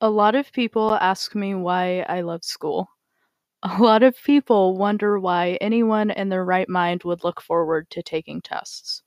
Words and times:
A 0.00 0.08
lot 0.08 0.36
of 0.36 0.52
people 0.52 0.94
ask 0.94 1.34
me 1.34 1.56
why 1.56 2.02
I 2.02 2.20
love 2.20 2.44
school. 2.44 2.88
A 3.64 3.82
lot 3.82 4.04
of 4.04 4.16
people 4.22 4.76
wonder 4.76 5.18
why 5.18 5.58
anyone 5.60 6.12
in 6.12 6.28
their 6.28 6.44
right 6.44 6.68
mind 6.68 7.02
would 7.02 7.24
look 7.24 7.40
forward 7.40 7.90
to 7.90 8.02
taking 8.04 8.40
tests. 8.40 9.02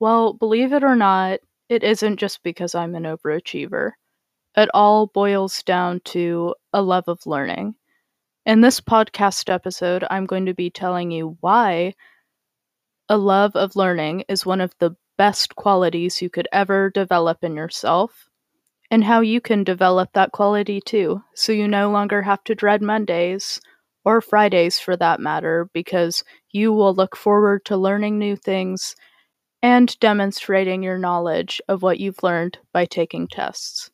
Well, 0.00 0.32
believe 0.32 0.72
it 0.72 0.82
or 0.82 0.96
not, 0.96 1.38
it 1.68 1.84
isn't 1.84 2.16
just 2.16 2.42
because 2.42 2.74
I'm 2.74 2.96
an 2.96 3.04
overachiever. 3.04 3.92
It 4.56 4.68
all 4.74 5.06
boils 5.06 5.62
down 5.62 6.00
to 6.06 6.56
a 6.72 6.82
love 6.82 7.06
of 7.06 7.24
learning. 7.24 7.76
In 8.44 8.60
this 8.60 8.80
podcast 8.80 9.48
episode, 9.48 10.04
I'm 10.10 10.26
going 10.26 10.46
to 10.46 10.54
be 10.54 10.68
telling 10.68 11.12
you 11.12 11.36
why 11.40 11.94
a 13.08 13.16
love 13.16 13.54
of 13.54 13.76
learning 13.76 14.24
is 14.28 14.44
one 14.44 14.60
of 14.60 14.74
the 14.80 14.96
best 15.16 15.54
qualities 15.54 16.20
you 16.20 16.28
could 16.28 16.48
ever 16.50 16.90
develop 16.90 17.44
in 17.44 17.54
yourself 17.54 18.28
and 18.92 19.02
how 19.02 19.22
you 19.22 19.40
can 19.40 19.64
develop 19.64 20.10
that 20.12 20.32
quality 20.32 20.78
too, 20.78 21.22
so 21.34 21.50
you 21.50 21.66
no 21.66 21.90
longer 21.90 22.20
have 22.20 22.44
to 22.44 22.54
dread 22.54 22.82
Mondays 22.82 23.58
or 24.04 24.20
Fridays 24.20 24.78
for 24.78 24.98
that 24.98 25.18
matter, 25.18 25.70
because 25.72 26.22
you 26.50 26.74
will 26.74 26.94
look 26.94 27.16
forward 27.16 27.64
to 27.64 27.76
learning 27.78 28.18
new 28.18 28.36
things 28.36 28.94
and 29.62 29.98
demonstrating 29.98 30.82
your 30.82 30.98
knowledge 30.98 31.58
of 31.68 31.82
what 31.82 32.00
you've 32.00 32.22
learned 32.22 32.58
by 32.74 32.84
taking 32.84 33.26
tests. 33.28 33.91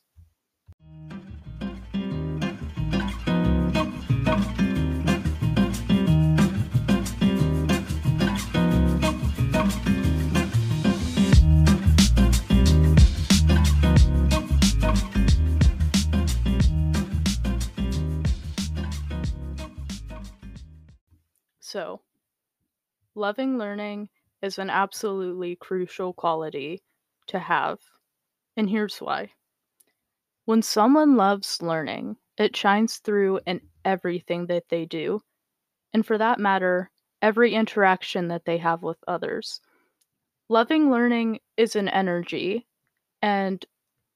Loving 23.19 23.59
learning 23.59 24.09
is 24.41 24.59
an 24.59 24.71
absolutely 24.71 25.57
crucial 25.57 26.13
quality 26.13 26.81
to 27.27 27.39
have, 27.39 27.81
and 28.57 28.71
here's 28.71 28.99
why. 28.99 29.33
When 30.45 30.63
someone 30.63 31.17
loves 31.17 31.61
learning, 31.61 32.17
it 32.39 32.57
shines 32.57 32.99
through 32.99 33.41
in 33.47 33.61
everything 33.85 34.47
that 34.47 34.69
they 34.71 34.87
do, 34.87 35.21
and 35.93 36.07
for 36.07 36.17
that 36.17 36.39
matter, 36.39 36.91
every 37.21 37.55
interaction 37.55 38.29
that 38.29 38.45
they 38.45 38.59
have 38.59 38.83
with 38.83 38.99
others. 39.09 39.61
Loving 40.49 40.91
learning 40.91 41.41
is 41.57 41.75
an 41.77 41.89
energy, 41.89 42.67
and 43.21 43.65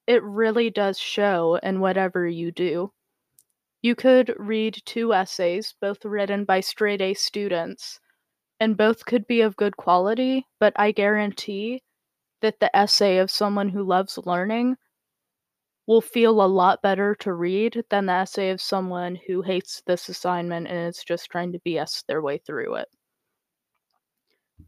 it 0.06 0.22
really 0.22 0.70
does 0.70 0.98
show 0.98 1.58
in 1.62 1.80
whatever 1.80 2.26
you 2.26 2.52
do. 2.52 2.92
You 3.82 3.96
could 3.96 4.32
read 4.38 4.80
two 4.86 5.12
essays, 5.12 5.74
both 5.80 6.04
written 6.04 6.44
by 6.44 6.60
straight 6.60 7.02
A 7.02 7.14
students, 7.14 7.98
and 8.62 8.76
both 8.76 9.04
could 9.06 9.26
be 9.26 9.40
of 9.40 9.56
good 9.56 9.76
quality, 9.76 10.46
but 10.60 10.72
I 10.76 10.92
guarantee 10.92 11.82
that 12.42 12.60
the 12.60 12.74
essay 12.76 13.18
of 13.18 13.28
someone 13.28 13.68
who 13.68 13.82
loves 13.82 14.20
learning 14.24 14.76
will 15.88 16.00
feel 16.00 16.40
a 16.40 16.46
lot 16.46 16.80
better 16.80 17.16
to 17.16 17.32
read 17.32 17.82
than 17.90 18.06
the 18.06 18.12
essay 18.12 18.50
of 18.50 18.60
someone 18.60 19.18
who 19.26 19.42
hates 19.42 19.82
this 19.84 20.08
assignment 20.08 20.68
and 20.68 20.90
is 20.90 21.02
just 21.02 21.28
trying 21.28 21.50
to 21.50 21.58
BS 21.66 22.06
their 22.06 22.22
way 22.22 22.38
through 22.38 22.76
it. 22.76 22.88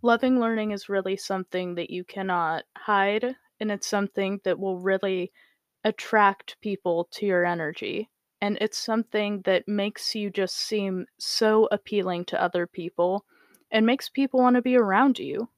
Loving 0.03 0.41
learning 0.41 0.73
is 0.73 0.89
really 0.89 1.17
something 1.17 1.77
that 1.77 1.91
you 1.91 2.03
cannot 2.03 2.65
hide, 2.77 3.37
and 3.61 3.71
it's 3.71 3.87
something 3.87 4.41
that 4.43 4.59
will 4.59 4.81
really 4.81 5.31
attract 5.85 6.61
people 6.61 7.07
to 7.13 7.27
your 7.27 7.45
energy 7.45 8.11
and 8.41 8.59
it's 8.61 8.77
something 8.77 9.41
that 9.43 9.69
makes 9.69 10.15
you 10.15 10.31
just 10.31 10.57
seem 10.57 11.07
so 11.19 11.69
appealing 11.71 12.25
to 12.25 12.43
other 12.43 12.67
people 12.67 13.25
and 13.75 13.85
makes 13.85 14.09
people 14.09 14.41
want 14.41 14.55
to 14.55 14.63
be 14.63 14.77
around 14.77 15.19
you. 15.19 15.49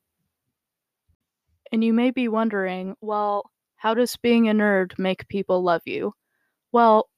And 1.71 1.85
you 1.85 1.93
may 1.93 2.11
be 2.11 2.29
wondering, 2.29 2.97
well, 3.03 3.51
how 3.77 3.93
does 3.93 4.17
being 4.17 4.49
a 4.49 4.55
nerd 4.55 4.99
make 4.99 5.29
people 5.29 5.63
love 5.63 5.83
you? 5.85 6.15
Well, 6.73 7.11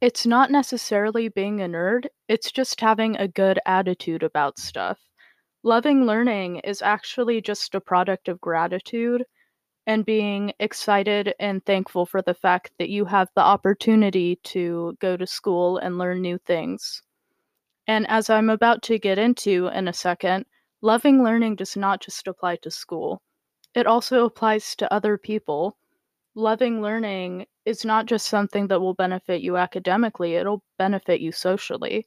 it's 0.00 0.26
not 0.26 0.50
necessarily 0.50 1.28
being 1.28 1.60
a 1.60 1.66
nerd, 1.66 2.06
it's 2.26 2.50
just 2.50 2.80
having 2.80 3.16
a 3.16 3.28
good 3.28 3.60
attitude 3.66 4.22
about 4.22 4.58
stuff. 4.58 4.98
Loving 5.62 6.06
learning 6.06 6.60
is 6.60 6.80
actually 6.80 7.42
just 7.42 7.74
a 7.74 7.80
product 7.80 8.28
of 8.28 8.40
gratitude 8.40 9.24
and 9.86 10.06
being 10.06 10.52
excited 10.58 11.34
and 11.38 11.64
thankful 11.66 12.06
for 12.06 12.22
the 12.22 12.34
fact 12.34 12.72
that 12.78 12.88
you 12.88 13.04
have 13.04 13.28
the 13.34 13.42
opportunity 13.42 14.36
to 14.44 14.96
go 15.00 15.18
to 15.18 15.26
school 15.26 15.76
and 15.76 15.98
learn 15.98 16.22
new 16.22 16.38
things. 16.38 17.02
And 17.88 18.06
as 18.08 18.30
I'm 18.30 18.50
about 18.50 18.82
to 18.82 18.98
get 19.00 19.18
into 19.18 19.66
in 19.68 19.88
a 19.88 19.92
second, 19.92 20.46
loving 20.82 21.24
learning 21.24 21.56
does 21.56 21.76
not 21.76 22.00
just 22.00 22.28
apply 22.28 22.56
to 22.56 22.70
school, 22.70 23.22
it 23.74 23.86
also 23.86 24.24
applies 24.26 24.76
to 24.76 24.92
other 24.92 25.18
people. 25.18 25.76
Loving 26.34 26.82
learning 26.82 27.46
is 27.64 27.84
not 27.84 28.06
just 28.06 28.26
something 28.28 28.68
that 28.68 28.80
will 28.80 28.94
benefit 28.94 29.40
you 29.40 29.56
academically, 29.56 30.34
it'll 30.34 30.62
benefit 30.78 31.20
you 31.20 31.32
socially. 31.32 32.06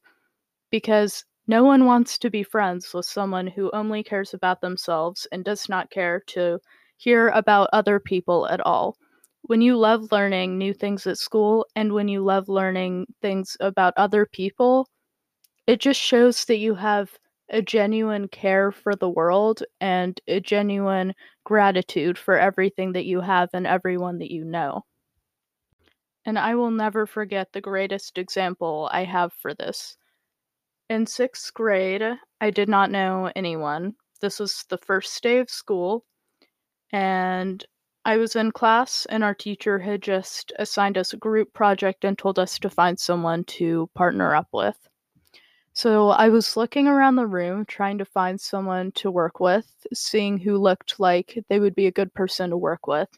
Because 0.70 1.25
no 1.47 1.64
one 1.64 1.86
wants 1.86 2.18
to 2.20 2.30
be 2.30 2.44
friends 2.44 2.94
with 2.94 3.06
someone 3.06 3.47
who 3.47 3.72
only 3.72 4.03
cares 4.03 4.34
about 4.34 4.62
themselves 4.62 5.28
and 5.31 5.44
does 5.44 5.68
not 5.68 5.90
care 5.90 6.22
to 6.28 6.59
hear 6.97 7.30
about 7.30 7.70
other 7.74 8.00
people 8.00 8.47
at 8.47 8.62
all. 8.62 8.96
When 9.41 9.62
you 9.62 9.78
love 9.78 10.12
learning 10.12 10.58
new 10.58 10.74
things 10.74 11.08
at 11.08 11.18
school 11.18 11.66
and 11.75 11.91
when 11.91 12.08
you 12.08 12.24
love 12.24 12.47
learning 12.47 13.08
things 13.22 13.58
about 13.59 13.96
other 13.97 14.28
people, 14.28 14.88
it 15.67 15.79
just 15.79 15.99
shows 15.99 16.45
that 16.45 16.57
you 16.57 16.75
have 16.75 17.17
a 17.49 17.61
genuine 17.61 18.27
care 18.27 18.72
for 18.72 18.95
the 18.95 19.09
world 19.09 19.63
and 19.79 20.19
a 20.27 20.39
genuine 20.39 21.13
gratitude 21.44 22.17
for 22.17 22.38
everything 22.38 22.94
that 22.94 23.05
you 23.05 23.22
have 23.22 23.49
and 23.53 23.67
everyone 23.67 24.19
that 24.19 24.31
you 24.31 24.45
know. 24.45 24.83
And 26.25 26.39
I 26.39 26.55
will 26.55 26.72
never 26.72 27.05
forget 27.05 27.51
the 27.51 27.61
greatest 27.61 28.17
example 28.17 28.89
I 28.91 29.03
have 29.03 29.33
for 29.33 29.53
this. 29.53 29.97
In 30.89 31.07
sixth 31.07 31.53
grade, 31.53 32.03
I 32.39 32.49
did 32.51 32.69
not 32.69 32.91
know 32.91 33.31
anyone. 33.35 33.95
This 34.22 34.39
was 34.39 34.66
the 34.69 34.78
first 34.78 35.22
day 35.23 35.39
of 35.39 35.49
school, 35.49 36.05
and 36.91 37.66
I 38.05 38.17
was 38.17 38.35
in 38.35 38.51
class, 38.51 39.05
and 39.07 39.23
our 39.23 39.35
teacher 39.35 39.79
had 39.79 40.01
just 40.01 40.53
assigned 40.59 40.97
us 40.97 41.13
a 41.13 41.17
group 41.17 41.53
project 41.53 42.05
and 42.05 42.17
told 42.17 42.39
us 42.39 42.59
to 42.59 42.69
find 42.69 42.99
someone 42.99 43.43
to 43.45 43.89
partner 43.95 44.35
up 44.35 44.49
with. 44.53 44.78
So 45.74 46.09
I 46.09 46.30
was 46.30 46.56
looking 46.56 46.88
around 46.88 47.16
the 47.16 47.28
room 47.28 47.66
trying 47.66 47.98
to 47.98 48.06
find 48.06 48.40
someone 48.40 48.92
to 48.94 49.12
work 49.12 49.40
with, 49.42 49.86
seeing 49.94 50.38
who 50.38 50.58
looked 50.58 51.00
like 51.00 51.44
they 51.50 51.59
would 51.59 51.76
be 51.76 51.88
a 51.88 51.92
good 51.92 52.14
person 52.14 52.50
to 52.52 52.58
work 52.58 52.88
with. 52.88 53.09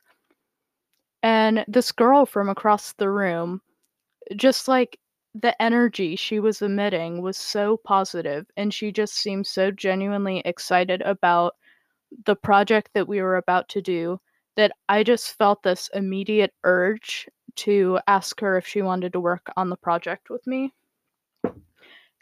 And 1.24 1.66
this 1.68 1.92
girl 1.92 2.26
from 2.26 2.50
across 2.50 2.94
the 2.94 3.10
room, 3.10 3.62
just 4.36 4.68
like 4.68 5.00
the 5.36 5.60
energy 5.62 6.16
she 6.16 6.40
was 6.40 6.62
emitting 6.62 7.22
was 7.22 7.38
so 7.38 7.78
positive, 7.78 8.48
and 8.58 8.74
she 8.74 8.92
just 8.92 9.16
seemed 9.16 9.48
so 9.48 9.72
genuinely 9.72 10.40
excited 10.46 11.02
about 11.04 11.56
the 12.26 12.36
project 12.36 12.92
that 12.94 13.08
we 13.08 13.22
were 13.22 13.38
about 13.38 13.70
to 13.70 13.82
do 13.82 14.20
that 14.56 14.74
I 14.90 15.04
just 15.04 15.38
felt 15.38 15.64
this 15.64 15.90
immediate 15.94 16.54
urge 16.64 17.30
to 17.58 18.00
ask 18.08 18.40
her 18.42 18.58
if 18.58 18.68
she 18.68 18.82
wanted 18.82 19.14
to 19.14 19.20
work 19.20 19.52
on 19.58 19.70
the 19.70 19.78
project 19.78 20.30
with 20.30 20.46
me. 20.48 20.74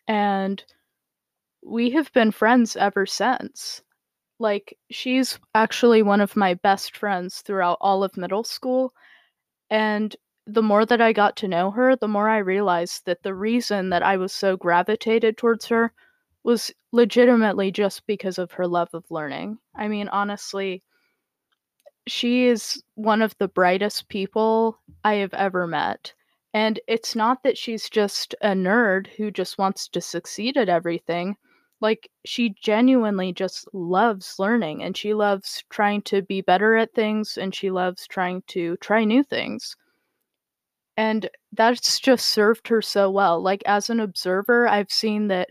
And 0.08 0.64
we 1.64 1.92
have 1.92 2.12
been 2.14 2.32
friends 2.32 2.76
ever 2.76 3.06
since. 3.06 3.82
Like, 4.40 4.78
she's 4.90 5.40
actually 5.54 6.02
one 6.02 6.22
of 6.22 6.36
my 6.36 6.56
best 6.56 6.98
friends 6.98 7.42
throughout 7.42 7.78
all 7.82 8.04
of 8.04 8.18
middle 8.18 8.44
school. 8.44 8.94
And 9.70 10.16
the 10.48 10.64
more 10.64 10.86
that 10.86 11.02
I 11.02 11.14
got 11.14 11.38
to 11.38 11.48
know 11.48 11.72
her, 11.72 11.96
the 11.96 12.08
more 12.08 12.28
I 12.28 12.40
realized 12.40 13.06
that 13.06 13.24
the 13.24 13.36
reason 13.36 13.90
that 13.92 14.04
I 14.04 14.18
was 14.18 14.34
so 14.34 14.58
gravitated 14.58 15.38
towards 15.38 15.68
her 15.68 15.94
was 16.44 16.72
legitimately 16.92 17.72
just 17.72 18.06
because 18.08 18.40
of 18.40 18.52
her 18.54 18.68
love 18.68 18.90
of 18.94 19.10
learning. 19.12 19.60
I 19.76 19.88
mean, 19.88 20.08
honestly, 20.08 20.84
she 22.08 22.48
is 22.48 22.84
one 22.96 23.22
of 23.22 23.36
the 23.38 23.48
brightest 23.48 24.10
people 24.10 24.80
I 25.04 25.16
have 25.16 25.34
ever 25.36 25.68
met. 25.68 26.14
And 26.54 26.80
it's 26.88 27.14
not 27.14 27.44
that 27.44 27.58
she's 27.58 27.90
just 27.90 28.36
a 28.42 28.52
nerd 28.54 29.08
who 29.18 29.32
just 29.32 29.58
wants 29.58 29.90
to 29.90 30.00
succeed 30.00 30.56
at 30.56 30.70
everything. 30.70 31.36
Like, 31.82 32.10
she 32.24 32.52
genuinely 32.52 33.34
just 33.34 33.68
loves 33.74 34.40
learning 34.40 34.82
and 34.82 34.96
she 34.96 35.14
loves 35.14 35.62
trying 35.70 36.04
to 36.04 36.22
be 36.22 36.40
better 36.40 36.78
at 36.78 36.94
things 36.94 37.38
and 37.38 37.54
she 37.54 37.70
loves 37.70 38.08
trying 38.08 38.44
to 38.44 38.78
try 38.78 39.04
new 39.04 39.24
things. 39.24 39.76
And 40.98 41.30
that's 41.52 42.00
just 42.00 42.30
served 42.30 42.70
her 42.70 42.82
so 42.82 43.10
well. 43.12 43.42
Like, 43.42 43.62
as 43.66 43.90
an 43.90 44.00
observer, 44.00 44.68
I've 44.70 44.90
seen 44.92 45.28
that 45.28 45.50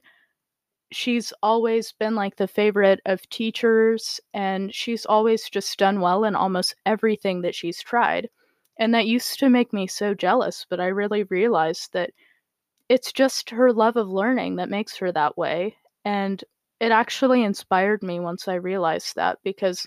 she's 0.92 1.32
always 1.42 1.92
been 1.92 2.14
like 2.16 2.36
the 2.36 2.48
favorite 2.48 3.00
of 3.06 3.28
teachers 3.30 4.20
and 4.34 4.74
she's 4.74 5.06
always 5.06 5.50
just 5.50 5.78
done 5.78 6.00
well 6.00 6.24
in 6.24 6.36
almost 6.36 6.74
everything 6.86 7.42
that 7.42 7.54
she's 7.54 7.82
tried. 7.82 8.30
And 8.80 8.94
that 8.94 9.06
used 9.06 9.38
to 9.40 9.50
make 9.50 9.74
me 9.74 9.86
so 9.86 10.14
jealous, 10.14 10.66
but 10.68 10.80
I 10.80 10.86
really 10.86 11.24
realized 11.24 11.92
that 11.92 12.12
it's 12.88 13.12
just 13.12 13.50
her 13.50 13.72
love 13.74 13.96
of 13.96 14.08
learning 14.08 14.56
that 14.56 14.70
makes 14.70 14.96
her 14.96 15.12
that 15.12 15.36
way. 15.36 15.76
And 16.04 16.42
it 16.80 16.90
actually 16.90 17.44
inspired 17.44 18.02
me 18.02 18.20
once 18.20 18.48
I 18.48 18.54
realized 18.54 19.16
that 19.16 19.38
because 19.44 19.86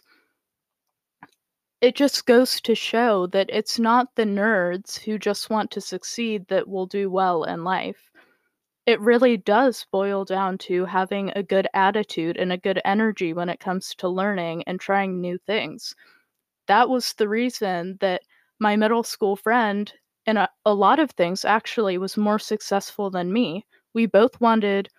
it 1.82 1.96
just 1.96 2.28
goes 2.28 2.62
to 2.62 2.76
show 2.76 3.26
that 3.28 3.50
it's 3.50 3.80
not 3.80 4.16
the 4.16 4.26
nerds 4.26 5.00
who 5.00 5.18
just 5.18 5.50
want 5.50 5.72
to 5.72 5.82
succeed 5.82 6.48
that 6.50 6.68
will 6.70 6.86
do 6.86 7.10
well 7.10 7.44
in 7.46 7.64
life. 7.64 8.12
It 8.86 9.02
really 9.02 9.38
does 9.38 9.88
boil 9.92 10.24
down 10.24 10.60
to 10.60 10.86
having 10.86 11.32
a 11.36 11.42
good 11.42 11.68
attitude 11.74 12.38
and 12.38 12.54
a 12.54 12.58
good 12.58 12.80
energy 12.86 13.34
when 13.34 13.50
it 13.50 13.60
comes 13.60 13.96
to 13.96 14.08
learning 14.08 14.64
and 14.68 14.80
trying 14.80 15.20
new 15.20 15.40
things. 15.40 15.96
That 16.68 16.90
was 16.90 17.14
the 17.14 17.28
reason 17.28 17.98
that 18.00 18.22
my 18.60 18.76
middle 18.76 19.04
school 19.04 19.36
friend, 19.36 19.92
in 20.26 20.38
a, 20.38 20.50
a 20.66 20.74
lot 20.74 21.00
of 21.00 21.12
things, 21.12 21.46
actually 21.46 21.98
was 21.98 22.18
more 22.18 22.40
successful 22.40 23.10
than 23.10 23.34
me. 23.34 23.66
We 23.94 24.06
both 24.06 24.40
wanted 24.42 24.90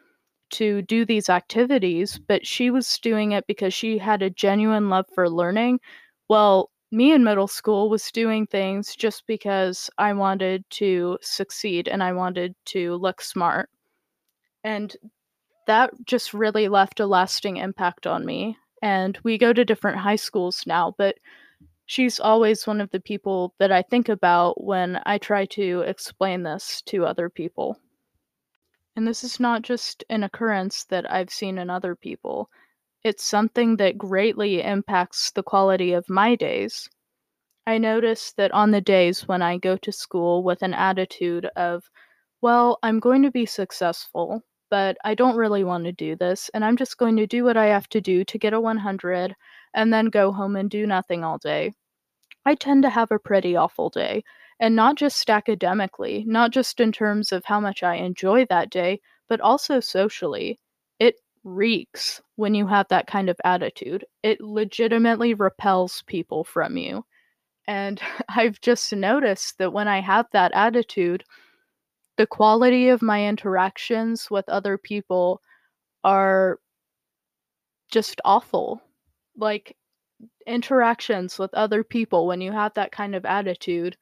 to 0.50 0.82
do 0.82 1.04
these 1.04 1.28
activities, 1.28 2.18
but 2.18 2.46
she 2.46 2.70
was 2.70 2.98
doing 2.98 3.32
it 3.32 3.46
because 3.46 3.74
she 3.74 3.98
had 3.98 4.22
a 4.22 4.30
genuine 4.30 4.88
love 4.88 5.06
for 5.14 5.28
learning. 5.28 5.80
Well, 6.28 6.70
me 6.92 7.12
in 7.12 7.24
middle 7.24 7.48
school 7.48 7.90
was 7.90 8.10
doing 8.12 8.46
things 8.46 8.94
just 8.94 9.26
because 9.26 9.90
I 9.98 10.12
wanted 10.12 10.64
to 10.70 11.18
succeed 11.22 11.88
and 11.88 12.02
I 12.02 12.12
wanted 12.12 12.54
to 12.66 12.94
look 12.96 13.20
smart. 13.20 13.68
And 14.62 14.96
that 15.66 15.92
just 16.04 16.34
really 16.34 16.68
left 16.68 17.00
a 17.00 17.06
lasting 17.06 17.56
impact 17.56 18.06
on 18.06 18.24
me. 18.24 18.56
And 18.82 19.18
we 19.24 19.38
go 19.38 19.52
to 19.52 19.64
different 19.64 19.98
high 19.98 20.16
schools 20.16 20.62
now, 20.66 20.94
but 20.98 21.16
she's 21.86 22.18
always 22.18 22.66
one 22.66 22.80
of 22.80 22.90
the 22.90 23.00
people 23.00 23.54
that 23.58 23.72
I 23.72 23.82
think 23.82 24.08
about 24.08 24.62
when 24.62 25.00
I 25.04 25.18
try 25.18 25.46
to 25.46 25.80
explain 25.80 26.42
this 26.42 26.82
to 26.86 27.06
other 27.06 27.28
people. 27.28 27.78
And 28.96 29.06
this 29.06 29.24
is 29.24 29.40
not 29.40 29.62
just 29.62 30.04
an 30.08 30.22
occurrence 30.22 30.84
that 30.84 31.10
I've 31.10 31.30
seen 31.30 31.58
in 31.58 31.68
other 31.68 31.96
people. 31.96 32.48
It's 33.02 33.24
something 33.24 33.76
that 33.76 33.98
greatly 33.98 34.62
impacts 34.62 35.30
the 35.32 35.42
quality 35.42 35.92
of 35.92 36.08
my 36.08 36.36
days. 36.36 36.88
I 37.66 37.78
notice 37.78 38.32
that 38.36 38.52
on 38.52 38.70
the 38.70 38.80
days 38.80 39.26
when 39.26 39.42
I 39.42 39.58
go 39.58 39.76
to 39.78 39.92
school 39.92 40.42
with 40.42 40.62
an 40.62 40.74
attitude 40.74 41.46
of, 41.56 41.90
well, 42.40 42.78
I'm 42.82 43.00
going 43.00 43.22
to 43.22 43.30
be 43.30 43.46
successful, 43.46 44.42
but 44.70 44.96
I 45.04 45.14
don't 45.14 45.36
really 45.36 45.64
want 45.64 45.84
to 45.84 45.92
do 45.92 46.14
this, 46.14 46.50
and 46.54 46.64
I'm 46.64 46.76
just 46.76 46.98
going 46.98 47.16
to 47.16 47.26
do 47.26 47.42
what 47.44 47.56
I 47.56 47.66
have 47.66 47.88
to 47.90 48.00
do 48.00 48.24
to 48.24 48.38
get 48.38 48.52
a 48.52 48.60
100 48.60 49.34
and 49.74 49.92
then 49.92 50.06
go 50.06 50.32
home 50.32 50.56
and 50.56 50.70
do 50.70 50.86
nothing 50.86 51.24
all 51.24 51.38
day. 51.38 51.74
I 52.46 52.54
tend 52.54 52.82
to 52.84 52.90
have 52.90 53.10
a 53.12 53.18
pretty 53.18 53.54
awful 53.56 53.90
day, 53.90 54.24
and 54.58 54.74
not 54.74 54.96
just 54.96 55.28
academically, 55.28 56.24
not 56.26 56.52
just 56.52 56.80
in 56.80 56.90
terms 56.92 57.32
of 57.32 57.44
how 57.44 57.60
much 57.60 57.82
I 57.82 57.96
enjoy 57.96 58.46
that 58.46 58.70
day, 58.70 59.00
but 59.28 59.42
also 59.42 59.80
socially. 59.80 60.58
It 60.98 61.16
reeks 61.44 62.22
when 62.36 62.54
you 62.54 62.66
have 62.68 62.88
that 62.88 63.06
kind 63.06 63.28
of 63.28 63.38
attitude. 63.44 64.06
It 64.22 64.40
legitimately 64.40 65.34
repels 65.34 66.02
people 66.06 66.44
from 66.44 66.78
you. 66.78 67.04
And 67.68 68.00
I've 68.30 68.60
just 68.60 68.92
noticed 68.92 69.58
that 69.58 69.72
when 69.72 69.88
I 69.88 70.00
have 70.00 70.26
that 70.32 70.52
attitude, 70.54 71.24
the 72.16 72.26
quality 72.26 72.88
of 72.88 73.02
my 73.02 73.26
interactions 73.26 74.30
with 74.30 74.48
other 74.48 74.78
people 74.78 75.42
are 76.04 76.58
just 77.90 78.20
awful. 78.24 78.82
Like 79.36 79.76
interactions 80.46 81.38
with 81.38 81.52
other 81.54 81.82
people 81.82 82.26
when 82.26 82.40
you 82.40 82.52
have 82.52 82.74
that 82.74 82.92
kind 82.92 83.14
of 83.14 83.24
attitude 83.24 83.96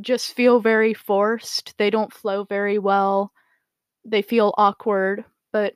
just 0.00 0.32
feel 0.34 0.60
very 0.60 0.94
forced. 0.94 1.76
They 1.78 1.90
don't 1.90 2.12
flow 2.12 2.44
very 2.44 2.78
well. 2.78 3.32
They 4.04 4.22
feel 4.22 4.54
awkward. 4.56 5.24
But 5.52 5.74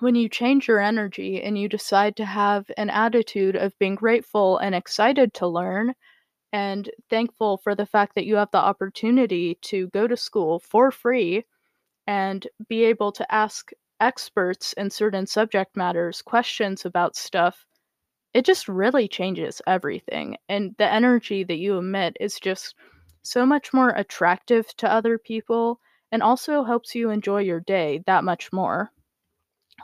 when 0.00 0.14
you 0.14 0.28
change 0.28 0.68
your 0.68 0.80
energy 0.80 1.42
and 1.42 1.58
you 1.58 1.68
decide 1.68 2.16
to 2.16 2.24
have 2.24 2.70
an 2.76 2.90
attitude 2.90 3.56
of 3.56 3.78
being 3.78 3.94
grateful 3.94 4.58
and 4.58 4.74
excited 4.74 5.34
to 5.34 5.46
learn 5.46 5.94
and 6.52 6.90
thankful 7.10 7.58
for 7.58 7.74
the 7.74 7.86
fact 7.86 8.14
that 8.14 8.24
you 8.24 8.36
have 8.36 8.50
the 8.50 8.58
opportunity 8.58 9.58
to 9.62 9.88
go 9.88 10.06
to 10.06 10.16
school 10.16 10.58
for 10.60 10.90
free 10.90 11.44
and 12.06 12.46
be 12.68 12.84
able 12.84 13.12
to 13.12 13.34
ask 13.34 13.70
experts 14.00 14.72
in 14.74 14.90
certain 14.90 15.26
subject 15.26 15.76
matters 15.76 16.22
questions 16.22 16.84
about 16.84 17.16
stuff, 17.16 17.66
it 18.34 18.44
just 18.44 18.68
really 18.68 19.08
changes 19.08 19.62
everything. 19.66 20.36
And 20.48 20.74
the 20.78 20.90
energy 20.90 21.44
that 21.44 21.58
you 21.58 21.78
emit 21.78 22.16
is 22.20 22.38
just 22.38 22.74
so 23.22 23.44
much 23.44 23.72
more 23.72 23.90
attractive 23.90 24.66
to 24.76 24.90
other 24.90 25.18
people 25.18 25.80
and 26.12 26.22
also 26.22 26.64
helps 26.64 26.94
you 26.94 27.10
enjoy 27.10 27.42
your 27.42 27.60
day 27.60 28.02
that 28.06 28.24
much 28.24 28.52
more. 28.52 28.90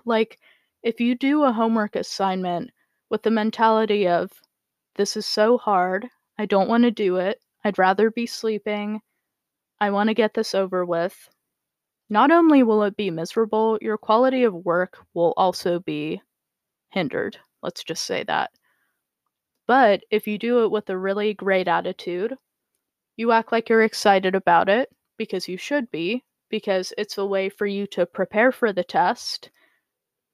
Like, 0.05 0.38
if 0.82 1.00
you 1.00 1.14
do 1.14 1.43
a 1.43 1.52
homework 1.52 1.96
assignment 1.96 2.70
with 3.11 3.22
the 3.22 3.31
mentality 3.31 4.08
of, 4.08 4.31
this 4.96 5.16
is 5.16 5.26
so 5.26 5.58
hard, 5.58 6.08
I 6.38 6.46
don't 6.46 6.69
want 6.69 6.84
to 6.84 6.90
do 6.90 7.16
it, 7.16 7.40
I'd 7.64 7.78
rather 7.78 8.11
be 8.11 8.26
sleeping, 8.26 9.00
I 9.81 9.90
want 9.90 10.08
to 10.08 10.14
get 10.14 10.34
this 10.34 10.55
over 10.55 10.84
with, 10.84 11.28
not 12.08 12.30
only 12.30 12.62
will 12.62 12.82
it 12.82 12.96
be 12.96 13.10
miserable, 13.10 13.78
your 13.80 13.98
quality 13.98 14.44
of 14.44 14.54
work 14.54 14.98
will 15.14 15.34
also 15.36 15.80
be 15.80 16.20
hindered. 16.90 17.38
Let's 17.62 17.82
just 17.82 18.04
say 18.04 18.24
that. 18.24 18.50
But 19.66 20.02
if 20.10 20.26
you 20.26 20.38
do 20.38 20.64
it 20.64 20.70
with 20.70 20.90
a 20.90 20.98
really 20.98 21.34
great 21.34 21.68
attitude, 21.68 22.36
you 23.16 23.32
act 23.32 23.52
like 23.52 23.68
you're 23.68 23.82
excited 23.82 24.34
about 24.34 24.68
it 24.68 24.90
because 25.16 25.48
you 25.48 25.56
should 25.56 25.90
be, 25.90 26.22
because 26.50 26.92
it's 26.98 27.16
a 27.16 27.24
way 27.24 27.48
for 27.48 27.66
you 27.66 27.86
to 27.88 28.04
prepare 28.04 28.52
for 28.52 28.72
the 28.72 28.84
test. 28.84 29.50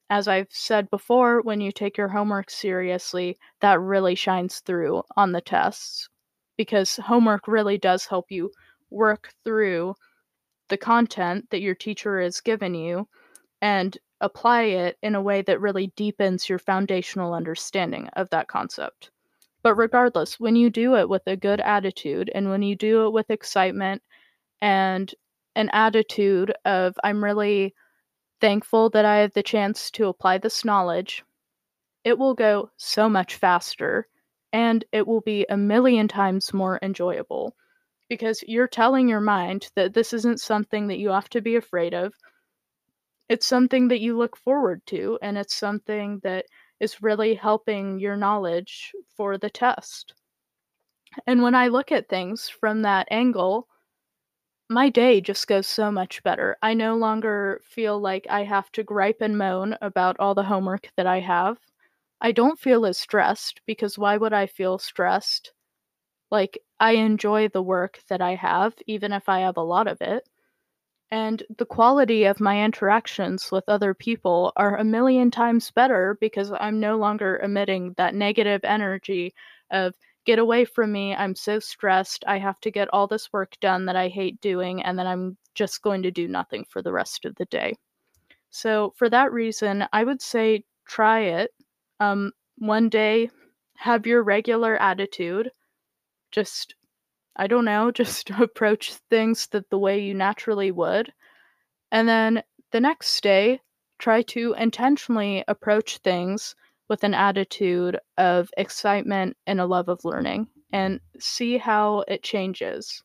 As 0.08 0.26
I've 0.26 0.50
said 0.50 0.90
before, 0.90 1.40
when 1.43 1.61
you 1.61 1.70
take 1.70 1.96
your 1.96 2.08
homework 2.08 2.50
seriously, 2.50 3.38
that 3.61 3.81
really 3.81 4.17
shines 4.17 4.58
through 4.61 5.05
on 5.17 5.31
the 5.31 5.40
tests 5.40 6.08
because 6.56 6.96
homework 6.96 7.46
really 7.46 7.78
does 7.78 8.06
help 8.06 8.26
you 8.31 8.50
work 8.90 9.32
through 9.44 9.94
the 10.70 10.78
content 10.78 11.50
that 11.50 11.61
your 11.61 11.75
teacher 11.75 12.20
has 12.20 12.40
given 12.40 12.75
you 12.75 13.06
and 13.61 13.99
apply 14.20 14.62
it 14.62 14.96
in 15.02 15.14
a 15.14 15.22
way 15.22 15.43
that 15.43 15.61
really 15.61 15.88
deepens 15.96 16.49
your 16.49 16.58
foundational 16.58 17.34
understanding 17.34 18.08
of 18.14 18.31
that 18.31 18.49
concept. 18.49 19.11
But 19.62 19.75
regardless, 19.75 20.40
when 20.40 20.56
you 20.56 20.70
do 20.70 20.96
it 20.96 21.08
with 21.08 21.22
a 21.26 21.37
good 21.37 21.61
attitude 21.61 22.31
and 22.34 22.49
when 22.49 22.62
you 22.62 22.76
do 22.76 23.06
it 23.06 23.11
with 23.11 23.31
excitement 23.31 24.02
and 24.62 25.14
an 25.55 25.69
attitude 25.72 26.55
of, 26.65 26.94
I'm 27.05 27.22
really 27.22 27.74
thankful 28.41 28.89
that 28.91 29.05
I 29.05 29.19
have 29.19 29.34
the 29.34 29.43
chance 29.43 29.91
to 29.93 30.06
apply 30.06 30.39
this 30.39 30.65
knowledge, 30.65 31.24
it 32.05 32.19
will 32.19 32.34
go 32.34 32.70
so 32.79 33.08
much 33.08 33.34
faster 33.34 34.06
and 34.53 34.84
it 34.93 35.06
will 35.06 35.20
be 35.20 35.44
a 35.50 35.56
million 35.56 36.08
times 36.08 36.55
more 36.55 36.79
enjoyable 36.82 37.55
because 38.10 38.44
you're 38.46 38.69
telling 38.69 39.08
your 39.08 39.22
mind 39.22 39.70
that 39.76 39.94
this 39.94 40.12
isn't 40.12 40.43
something 40.43 40.88
that 40.88 40.98
you 40.98 41.08
have 41.08 41.31
to 41.31 41.40
be 41.40 41.56
afraid 41.56 41.94
of. 41.94 42.12
It's 43.31 43.46
something 43.46 43.88
that 43.88 44.00
you 44.00 44.19
look 44.19 44.36
forward 44.36 44.84
to, 44.88 45.19
and 45.22 45.38
it's 45.38 45.55
something 45.55 46.19
that 46.19 46.44
is 46.81 47.00
really 47.00 47.34
helping 47.34 47.98
your 47.98 48.14
knowledge 48.17 48.93
for 49.17 49.38
the 49.38 49.48
test. 49.48 50.12
And 51.26 51.40
when 51.43 51.55
I 51.55 51.69
look 51.69 51.90
at 51.90 52.10
things 52.10 52.50
from 52.50 52.82
that 52.82 53.08
angle, 53.10 53.69
my 54.70 54.88
day 54.88 55.20
just 55.20 55.46
goes 55.46 55.67
so 55.67 55.90
much 55.90 56.22
better. 56.22 56.56
I 56.62 56.74
no 56.74 56.96
longer 56.96 57.60
feel 57.64 58.00
like 58.00 58.26
I 58.31 58.44
have 58.44 58.72
to 58.72 58.82
gripe 58.82 59.20
and 59.20 59.38
moan 59.38 59.76
about 59.81 60.19
all 60.19 60.34
the 60.34 60.44
homework 60.44 60.90
that 60.96 61.06
I 61.06 61.20
have. 61.20 61.58
I 62.20 62.32
don't 62.32 62.58
feel 62.58 62.86
as 62.86 62.98
stressed 62.98 63.60
because 63.67 63.98
why 63.98 64.17
would 64.17 64.32
I 64.32 64.46
feel 64.46 64.79
stressed? 64.79 65.52
Like, 66.31 66.63
I 66.81 66.93
enjoy 66.93 67.49
the 67.49 67.63
work 67.63 68.01
that 68.08 68.20
I 68.20 68.34
have, 68.37 68.75
even 68.87 69.13
if 69.13 69.29
I 69.29 69.41
have 69.41 69.56
a 69.56 69.63
lot 69.63 69.87
of 69.89 70.01
it. 70.01 70.29
And 71.13 71.43
the 71.58 71.67
quality 71.67 72.25
of 72.25 72.41
my 72.41 72.65
interactions 72.65 73.53
with 73.53 73.65
other 73.69 73.94
people 73.94 74.53
are 74.56 74.77
a 74.77 74.84
million 74.84 75.31
times 75.31 75.70
better 75.70 76.17
because 76.20 76.53
I'm 76.53 76.81
no 76.81 76.96
longer 76.99 77.39
emitting 77.39 77.94
that 77.96 78.15
negative 78.15 78.63
energy 78.65 79.34
of, 79.70 79.94
get 80.25 80.39
away 80.41 80.65
from 80.65 80.93
me, 80.93 81.15
I'm 81.15 81.34
so 81.37 81.58
stressed, 81.60 82.25
I 82.27 82.39
have 82.39 82.60
to 82.60 82.70
get 82.72 82.89
all 82.93 83.06
this 83.06 83.32
work 83.32 83.55
done 83.60 83.87
that 83.87 83.96
I 83.96 84.08
hate 84.08 84.41
doing, 84.41 84.82
and 84.82 84.99
then 84.99 85.06
I'm 85.06 85.37
just 85.55 85.82
going 85.82 86.03
to 86.03 86.10
do 86.10 86.29
nothing 86.29 86.65
for 86.69 86.82
the 86.82 86.93
rest 86.93 87.25
of 87.25 87.34
the 87.37 87.46
day. 87.46 87.77
So, 88.51 88.93
for 88.96 89.08
that 89.10 89.32
reason, 89.32 89.87
I 89.93 90.05
would 90.05 90.22
say 90.22 90.65
try 90.87 91.20
it. 91.20 91.53
Um, 92.01 92.32
one 92.58 92.89
day, 92.89 93.31
have 93.77 94.06
your 94.06 94.22
regular 94.22 94.77
attitude. 94.77 95.51
Just 96.31 96.75
I 97.37 97.46
don't 97.46 97.65
know, 97.65 97.91
just 97.93 98.31
approach 98.31 98.94
things 99.10 99.46
that 99.49 99.70
the 99.70 99.79
way 99.79 100.01
you 100.01 100.15
naturally 100.15 100.70
would. 100.72 101.13
And 101.93 102.08
then 102.08 102.43
the 102.72 102.81
next 102.81 103.22
day, 103.22 103.60
try 103.99 104.22
to 104.22 104.55
intentionally 104.55 105.44
approach 105.49 105.99
things 105.99 106.55
with 106.89 107.05
an 107.05 107.15
attitude 107.15 107.99
of 108.19 108.51
excitement 108.56 109.37
and 109.46 109.60
a 109.60 109.67
love 109.67 109.89
of 109.89 110.05
learning. 110.05 110.49
and 110.72 111.01
see 111.19 111.58
how 111.58 112.05
it 112.08 112.22
changes. 112.22 113.03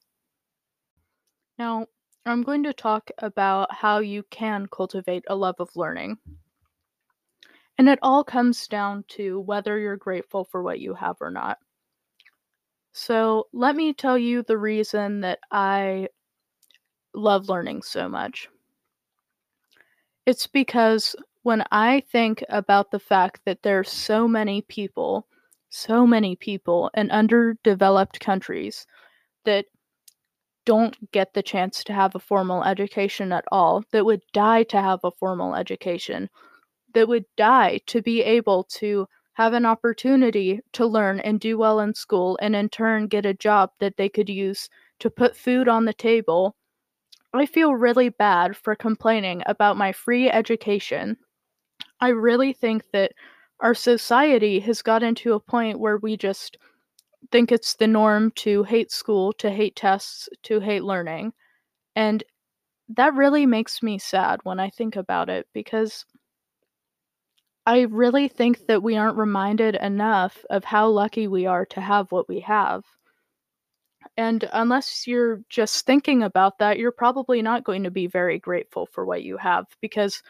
Now, 1.57 1.87
I'm 2.25 2.43
going 2.43 2.63
to 2.63 2.73
talk 2.73 3.11
about 3.17 3.73
how 3.73 3.99
you 3.99 4.23
can 4.29 4.67
cultivate 4.67 5.23
a 5.27 5.35
love 5.35 5.55
of 5.59 5.75
learning. 5.75 6.17
And 7.77 7.89
it 7.89 7.99
all 8.01 8.23
comes 8.23 8.67
down 8.67 9.03
to 9.09 9.39
whether 9.39 9.77
you're 9.79 9.97
grateful 9.97 10.43
for 10.45 10.61
what 10.63 10.79
you 10.79 10.93
have 10.95 11.17
or 11.21 11.31
not. 11.31 11.59
So, 12.97 13.47
let 13.53 13.75
me 13.75 13.93
tell 13.93 14.17
you 14.17 14.41
the 14.41 14.57
reason 14.57 15.19
that 15.21 15.39
I 15.51 16.09
love 17.15 17.49
learning 17.49 17.81
so 17.81 18.07
much. 18.07 18.47
It's 20.27 20.45
because 20.47 21.15
when 21.43 21.63
I 21.71 22.01
think 22.01 22.43
about 22.49 22.91
the 22.91 22.99
fact 22.99 23.41
that 23.45 23.63
there's 23.63 23.89
so 23.89 24.27
many 24.27 24.61
people, 24.61 25.27
so 25.69 26.05
many 26.05 26.35
people 26.35 26.91
in 26.93 27.09
underdeveloped 27.11 28.19
countries 28.19 28.85
that 29.45 29.65
don't 30.65 31.11
get 31.11 31.33
the 31.33 31.43
chance 31.43 31.83
to 31.83 31.93
have 31.93 32.15
a 32.15 32.19
formal 32.19 32.63
education 32.63 33.31
at 33.31 33.45
all, 33.51 33.83
that 33.91 34.05
would 34.05 34.21
die 34.33 34.63
to 34.63 34.81
have 34.81 34.99
a 35.03 35.11
formal 35.11 35.55
education, 35.55 36.29
that 36.93 37.07
would 37.07 37.25
die 37.37 37.79
to 37.87 38.01
be 38.01 38.21
able 38.21 38.63
to 38.65 39.07
have 39.35 39.53
an 39.53 39.65
opportunity 39.65 40.61
to 40.73 40.85
learn 40.85 41.19
and 41.21 41.39
do 41.39 41.57
well 41.57 41.79
in 41.79 41.93
school 41.93 42.37
and 42.41 42.55
in 42.55 42.69
turn 42.69 43.07
get 43.07 43.25
a 43.25 43.33
job 43.33 43.71
that 43.79 43.97
they 43.97 44.09
could 44.09 44.29
use 44.29 44.69
to 44.99 45.09
put 45.09 45.35
food 45.37 45.67
on 45.69 45.85
the 45.85 45.93
table. 45.93 46.55
I 47.33 47.45
feel 47.45 47.75
really 47.75 48.09
bad 48.09 48.57
for 48.57 48.75
complaining 48.75 49.43
about 49.45 49.77
my 49.77 49.91
free 49.91 50.29
education. 50.29 51.17
I 51.99 52.09
really 52.09 52.53
think 52.53 52.83
that 52.93 53.11
our 53.59 53.73
society 53.73 54.59
has 54.61 54.81
gotten 54.81 55.15
to 55.15 55.33
a 55.33 55.39
point 55.39 55.79
where 55.79 55.97
we 55.97 56.17
just 56.17 56.57
think 57.31 57.51
it's 57.51 57.75
the 57.75 57.87
norm 57.87 58.31
to 58.37 58.63
hate 58.63 58.91
school, 58.91 59.33
to 59.33 59.51
hate 59.51 59.75
tests, 59.75 60.29
to 60.43 60.59
hate 60.59 60.83
learning. 60.83 61.33
And 61.95 62.23
that 62.89 63.15
really 63.15 63.45
makes 63.45 63.83
me 63.83 63.99
sad 63.99 64.41
when 64.43 64.59
I 64.59 64.69
think 64.69 64.95
about 64.95 65.29
it 65.29 65.47
because 65.53 66.05
I 67.65 67.81
really 67.81 68.27
think 68.27 68.67
that 68.67 68.83
we 68.83 68.95
aren't 68.95 69.17
reminded 69.17 69.75
enough 69.75 70.45
of 70.49 70.63
how 70.63 70.87
lucky 70.89 71.27
we 71.27 71.45
are 71.47 71.65
to 71.67 71.81
have 71.81 72.11
what 72.11 72.29
we 72.29 72.41
have. 72.41 72.83
And 74.17 74.47
unless 74.53 75.07
you're 75.07 75.41
just 75.49 75.85
thinking 75.85 76.23
about 76.23 76.59
that, 76.59 76.77
you're 76.77 76.91
probably 76.91 77.41
not 77.41 77.63
going 77.63 77.83
to 77.83 77.91
be 77.91 78.07
very 78.07 78.39
grateful 78.39 78.85
for 78.85 79.05
what 79.05 79.23
you 79.23 79.37
have 79.37 79.65
because, 79.81 80.21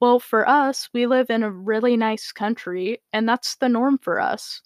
well, 0.00 0.18
for 0.18 0.48
us, 0.48 0.88
we 0.92 1.06
live 1.06 1.30
in 1.30 1.42
a 1.42 1.50
really 1.50 1.96
nice 1.96 2.32
country 2.32 3.00
and 3.12 3.28
that's 3.28 3.56
the 3.56 3.68
norm 3.68 3.98
for 3.98 4.20
us. 4.20 4.60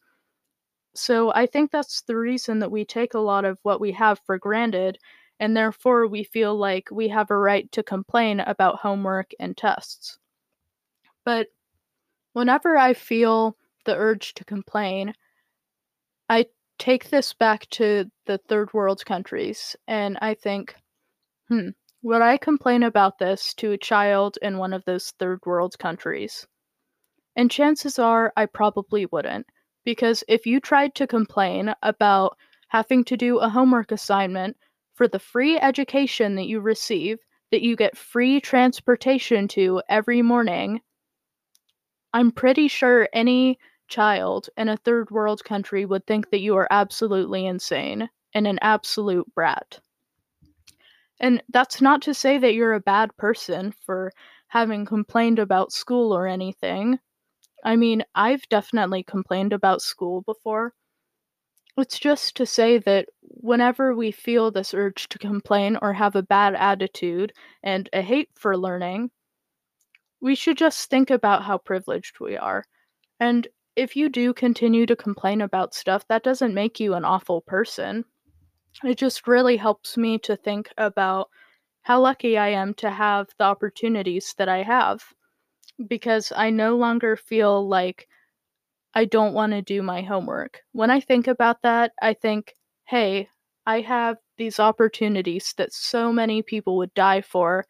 So 0.94 1.32
I 1.34 1.46
think 1.46 1.70
that's 1.70 2.02
the 2.02 2.16
reason 2.16 2.60
that 2.60 2.70
we 2.70 2.84
take 2.84 3.14
a 3.14 3.18
lot 3.18 3.44
of 3.44 3.58
what 3.62 3.80
we 3.80 3.92
have 3.92 4.20
for 4.26 4.38
granted, 4.38 4.98
and 5.40 5.56
therefore 5.56 6.06
we 6.06 6.24
feel 6.24 6.56
like 6.56 6.88
we 6.90 7.08
have 7.08 7.30
a 7.30 7.36
right 7.36 7.70
to 7.72 7.82
complain 7.82 8.40
about 8.40 8.78
homework 8.78 9.32
and 9.40 9.56
tests. 9.56 10.18
But 11.24 11.48
whenever 12.34 12.76
I 12.76 12.92
feel 12.92 13.56
the 13.86 13.96
urge 13.96 14.34
to 14.34 14.44
complain, 14.44 15.14
I 16.28 16.46
take 16.78 17.08
this 17.08 17.32
back 17.32 17.68
to 17.70 18.10
the 18.26 18.38
third 18.38 18.74
world 18.74 19.04
countries 19.06 19.76
and 19.86 20.18
I 20.20 20.34
think, 20.34 20.74
hmm, 21.48 21.70
would 22.02 22.20
I 22.20 22.36
complain 22.36 22.82
about 22.82 23.18
this 23.18 23.54
to 23.54 23.72
a 23.72 23.78
child 23.78 24.36
in 24.42 24.58
one 24.58 24.72
of 24.74 24.84
those 24.84 25.12
third 25.12 25.40
world 25.46 25.78
countries? 25.78 26.46
And 27.36 27.50
chances 27.50 27.98
are 27.98 28.32
I 28.36 28.46
probably 28.46 29.06
wouldn't 29.06 29.46
because 29.84 30.24
if 30.28 30.44
you 30.44 30.60
tried 30.60 30.94
to 30.96 31.06
complain 31.06 31.74
about 31.82 32.36
having 32.68 33.04
to 33.04 33.16
do 33.16 33.38
a 33.38 33.48
homework 33.48 33.92
assignment 33.92 34.56
for 34.94 35.06
the 35.06 35.18
free 35.18 35.58
education 35.58 36.34
that 36.34 36.46
you 36.46 36.60
receive, 36.60 37.18
that 37.50 37.62
you 37.62 37.76
get 37.76 37.96
free 37.96 38.40
transportation 38.40 39.46
to 39.48 39.82
every 39.88 40.22
morning, 40.22 40.80
I'm 42.14 42.30
pretty 42.30 42.68
sure 42.68 43.08
any 43.12 43.58
child 43.88 44.48
in 44.56 44.68
a 44.68 44.76
third 44.76 45.10
world 45.10 45.44
country 45.44 45.84
would 45.84 46.06
think 46.06 46.30
that 46.30 46.40
you 46.40 46.54
are 46.56 46.68
absolutely 46.70 47.44
insane 47.44 48.08
and 48.32 48.46
an 48.46 48.60
absolute 48.62 49.26
brat. 49.34 49.80
And 51.18 51.42
that's 51.48 51.82
not 51.82 52.02
to 52.02 52.14
say 52.14 52.38
that 52.38 52.54
you're 52.54 52.74
a 52.74 52.80
bad 52.80 53.16
person 53.16 53.72
for 53.84 54.12
having 54.46 54.86
complained 54.86 55.40
about 55.40 55.72
school 55.72 56.14
or 56.16 56.28
anything. 56.28 57.00
I 57.64 57.74
mean, 57.74 58.04
I've 58.14 58.48
definitely 58.48 59.02
complained 59.02 59.52
about 59.52 59.82
school 59.82 60.22
before. 60.22 60.72
It's 61.76 61.98
just 61.98 62.36
to 62.36 62.46
say 62.46 62.78
that 62.78 63.08
whenever 63.22 63.92
we 63.92 64.12
feel 64.12 64.52
this 64.52 64.72
urge 64.72 65.08
to 65.08 65.18
complain 65.18 65.78
or 65.82 65.92
have 65.92 66.14
a 66.14 66.22
bad 66.22 66.54
attitude 66.54 67.32
and 67.64 67.88
a 67.92 68.02
hate 68.02 68.28
for 68.34 68.56
learning, 68.56 69.10
we 70.24 70.34
should 70.34 70.56
just 70.56 70.88
think 70.88 71.10
about 71.10 71.42
how 71.42 71.58
privileged 71.58 72.18
we 72.18 72.34
are. 72.34 72.64
And 73.20 73.46
if 73.76 73.94
you 73.94 74.08
do 74.08 74.32
continue 74.32 74.86
to 74.86 74.96
complain 74.96 75.42
about 75.42 75.74
stuff, 75.74 76.08
that 76.08 76.22
doesn't 76.22 76.54
make 76.54 76.80
you 76.80 76.94
an 76.94 77.04
awful 77.04 77.42
person. 77.42 78.06
It 78.82 78.96
just 78.96 79.28
really 79.28 79.58
helps 79.58 79.98
me 79.98 80.18
to 80.20 80.34
think 80.34 80.70
about 80.78 81.28
how 81.82 82.00
lucky 82.00 82.38
I 82.38 82.48
am 82.48 82.72
to 82.76 82.88
have 82.88 83.28
the 83.36 83.44
opportunities 83.44 84.34
that 84.38 84.48
I 84.48 84.62
have 84.62 85.04
because 85.88 86.32
I 86.34 86.48
no 86.48 86.78
longer 86.78 87.16
feel 87.16 87.68
like 87.68 88.08
I 88.94 89.04
don't 89.04 89.34
want 89.34 89.52
to 89.52 89.60
do 89.60 89.82
my 89.82 90.00
homework. 90.00 90.62
When 90.72 90.90
I 90.90 91.00
think 91.00 91.26
about 91.28 91.60
that, 91.64 91.92
I 92.00 92.14
think, 92.14 92.54
hey, 92.86 93.28
I 93.66 93.82
have 93.82 94.16
these 94.38 94.58
opportunities 94.58 95.52
that 95.58 95.74
so 95.74 96.14
many 96.14 96.40
people 96.40 96.78
would 96.78 96.94
die 96.94 97.20
for. 97.20 97.66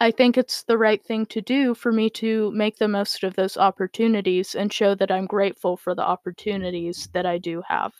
I 0.00 0.10
think 0.10 0.38
it's 0.38 0.62
the 0.62 0.78
right 0.78 1.04
thing 1.04 1.26
to 1.26 1.42
do 1.42 1.74
for 1.74 1.92
me 1.92 2.08
to 2.10 2.50
make 2.52 2.78
the 2.78 2.88
most 2.88 3.22
of 3.22 3.34
those 3.34 3.58
opportunities 3.58 4.54
and 4.54 4.72
show 4.72 4.94
that 4.94 5.10
I'm 5.10 5.26
grateful 5.26 5.76
for 5.76 5.94
the 5.94 6.00
opportunities 6.00 7.08
that 7.12 7.26
I 7.26 7.36
do 7.36 7.62
have. 7.68 7.92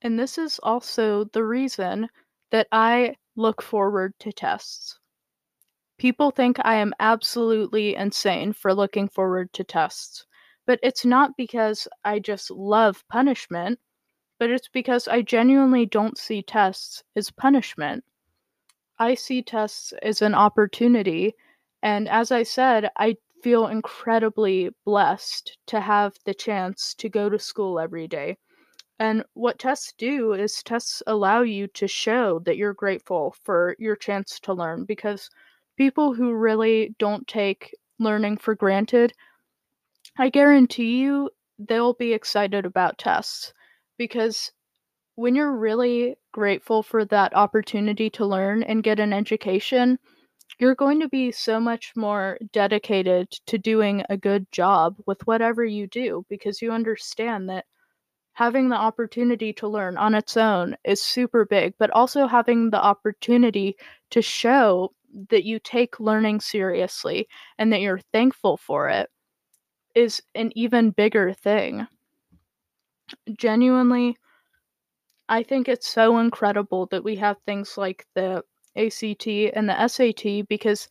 And 0.00 0.18
this 0.18 0.36
is 0.36 0.58
also 0.64 1.24
the 1.24 1.44
reason 1.44 2.08
that 2.50 2.66
I 2.72 3.16
look 3.36 3.62
forward 3.62 4.18
to 4.18 4.32
tests. 4.32 4.98
People 5.96 6.30
think 6.30 6.58
I 6.64 6.74
am 6.74 6.92
absolutely 7.00 7.94
insane 7.96 8.52
for 8.52 8.74
looking 8.74 9.08
forward 9.08 9.54
to 9.54 9.64
tests, 9.64 10.26
but 10.66 10.78
it's 10.82 11.04
not 11.04 11.36
because 11.36 11.88
I 12.04 12.18
just 12.18 12.50
love 12.50 13.08
punishment, 13.08 13.80
but 14.38 14.50
it's 14.50 14.68
because 14.68 15.08
I 15.08 15.22
genuinely 15.22 15.86
don't 15.86 16.18
see 16.18 16.42
tests 16.42 17.04
as 17.16 17.30
punishment. 17.30 18.04
I 19.02 19.16
see 19.16 19.42
tests 19.42 19.92
as 20.00 20.22
an 20.22 20.32
opportunity, 20.32 21.34
and 21.82 22.08
as 22.08 22.30
I 22.30 22.44
said, 22.44 22.88
I 22.96 23.16
feel 23.42 23.66
incredibly 23.66 24.70
blessed 24.84 25.58
to 25.66 25.80
have 25.80 26.16
the 26.24 26.32
chance 26.32 26.94
to 26.94 27.08
go 27.08 27.28
to 27.28 27.36
school 27.36 27.80
every 27.80 28.06
day. 28.06 28.38
And 29.00 29.24
what 29.34 29.58
tests 29.58 29.92
do 29.98 30.34
is 30.34 30.62
tests 30.62 31.02
allow 31.08 31.42
you 31.42 31.66
to 31.66 31.88
show 31.88 32.38
that 32.44 32.56
you're 32.56 32.74
grateful 32.74 33.34
for 33.42 33.74
your 33.80 33.96
chance 33.96 34.38
to 34.38 34.54
learn 34.54 34.84
because 34.84 35.28
people 35.76 36.14
who 36.14 36.32
really 36.32 36.94
don't 37.00 37.26
take 37.26 37.74
learning 37.98 38.36
for 38.36 38.54
granted, 38.54 39.12
I 40.16 40.28
guarantee 40.28 41.00
you 41.00 41.28
they'll 41.58 41.94
be 41.94 42.12
excited 42.12 42.64
about 42.64 42.98
tests 42.98 43.52
because 43.98 44.52
when 45.14 45.34
you're 45.34 45.56
really 45.56 46.16
grateful 46.32 46.82
for 46.82 47.04
that 47.06 47.34
opportunity 47.36 48.08
to 48.10 48.26
learn 48.26 48.62
and 48.62 48.82
get 48.82 48.98
an 48.98 49.12
education, 49.12 49.98
you're 50.58 50.74
going 50.74 51.00
to 51.00 51.08
be 51.08 51.32
so 51.32 51.58
much 51.60 51.92
more 51.96 52.38
dedicated 52.52 53.30
to 53.46 53.58
doing 53.58 54.02
a 54.08 54.16
good 54.16 54.50
job 54.52 54.96
with 55.06 55.26
whatever 55.26 55.64
you 55.64 55.86
do 55.86 56.24
because 56.28 56.62
you 56.62 56.72
understand 56.72 57.48
that 57.48 57.66
having 58.34 58.68
the 58.68 58.76
opportunity 58.76 59.52
to 59.52 59.68
learn 59.68 59.96
on 59.96 60.14
its 60.14 60.36
own 60.36 60.76
is 60.84 61.02
super 61.02 61.44
big, 61.44 61.74
but 61.78 61.90
also 61.90 62.26
having 62.26 62.70
the 62.70 62.82
opportunity 62.82 63.76
to 64.10 64.22
show 64.22 64.92
that 65.28 65.44
you 65.44 65.58
take 65.58 66.00
learning 66.00 66.40
seriously 66.40 67.28
and 67.58 67.72
that 67.72 67.80
you're 67.80 68.00
thankful 68.12 68.56
for 68.56 68.88
it 68.88 69.10
is 69.94 70.22
an 70.34 70.50
even 70.56 70.90
bigger 70.90 71.34
thing. 71.34 71.86
Genuinely, 73.36 74.16
I 75.32 75.42
think 75.42 75.66
it's 75.66 75.88
so 75.88 76.18
incredible 76.18 76.84
that 76.90 77.04
we 77.04 77.16
have 77.16 77.38
things 77.46 77.78
like 77.78 78.06
the 78.14 78.44
ACT 78.76 79.26
and 79.26 79.66
the 79.66 79.88
SAT 79.88 80.46
because 80.46 80.90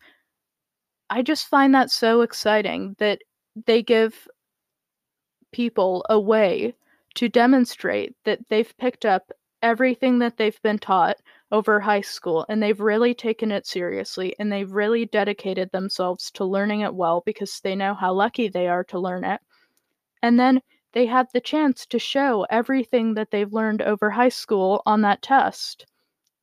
I 1.11 1.21
just 1.21 1.47
find 1.47 1.75
that 1.75 1.91
so 1.91 2.21
exciting 2.21 2.95
that 2.97 3.21
they 3.67 3.83
give 3.83 4.27
people 5.51 6.03
a 6.09 6.19
way 6.19 6.73
to 7.13 7.29
demonstrate 7.29 8.15
that 8.25 8.39
they've 8.49 8.75
picked 8.79 9.05
up 9.05 9.31
everything 9.61 10.17
that 10.17 10.37
they've 10.37 10.61
been 10.63 10.79
taught 10.79 11.17
over 11.51 11.79
high 11.79 12.01
school 12.01 12.43
and 12.49 12.63
they've 12.63 12.81
really 12.81 13.13
taken 13.13 13.51
it 13.51 13.67
seriously 13.67 14.35
and 14.39 14.51
they've 14.51 14.71
really 14.71 15.05
dedicated 15.05 15.69
themselves 15.69 16.31
to 16.31 16.45
learning 16.45 16.81
it 16.81 16.95
well 16.95 17.21
because 17.27 17.59
they 17.59 17.75
know 17.75 17.93
how 17.93 18.11
lucky 18.11 18.47
they 18.47 18.67
are 18.67 18.85
to 18.85 18.97
learn 18.97 19.23
it. 19.23 19.39
And 20.23 20.39
then 20.39 20.61
they 20.93 21.05
had 21.05 21.27
the 21.33 21.41
chance 21.41 21.85
to 21.87 21.99
show 21.99 22.45
everything 22.49 23.13
that 23.15 23.31
they've 23.31 23.53
learned 23.53 23.81
over 23.81 24.09
high 24.11 24.29
school 24.29 24.81
on 24.85 25.01
that 25.01 25.21
test. 25.21 25.85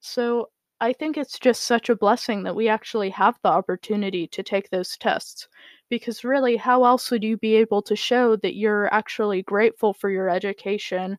So 0.00 0.50
I 0.80 0.92
think 0.92 1.16
it's 1.16 1.38
just 1.38 1.64
such 1.64 1.88
a 1.88 1.96
blessing 1.96 2.42
that 2.44 2.56
we 2.56 2.68
actually 2.68 3.10
have 3.10 3.38
the 3.42 3.50
opportunity 3.50 4.26
to 4.28 4.42
take 4.42 4.70
those 4.70 4.96
tests. 4.96 5.48
Because 5.88 6.24
really, 6.24 6.56
how 6.56 6.84
else 6.84 7.10
would 7.10 7.24
you 7.24 7.36
be 7.36 7.56
able 7.56 7.82
to 7.82 7.96
show 7.96 8.36
that 8.36 8.56
you're 8.56 8.92
actually 8.94 9.42
grateful 9.42 9.94
for 9.94 10.10
your 10.10 10.28
education 10.28 11.18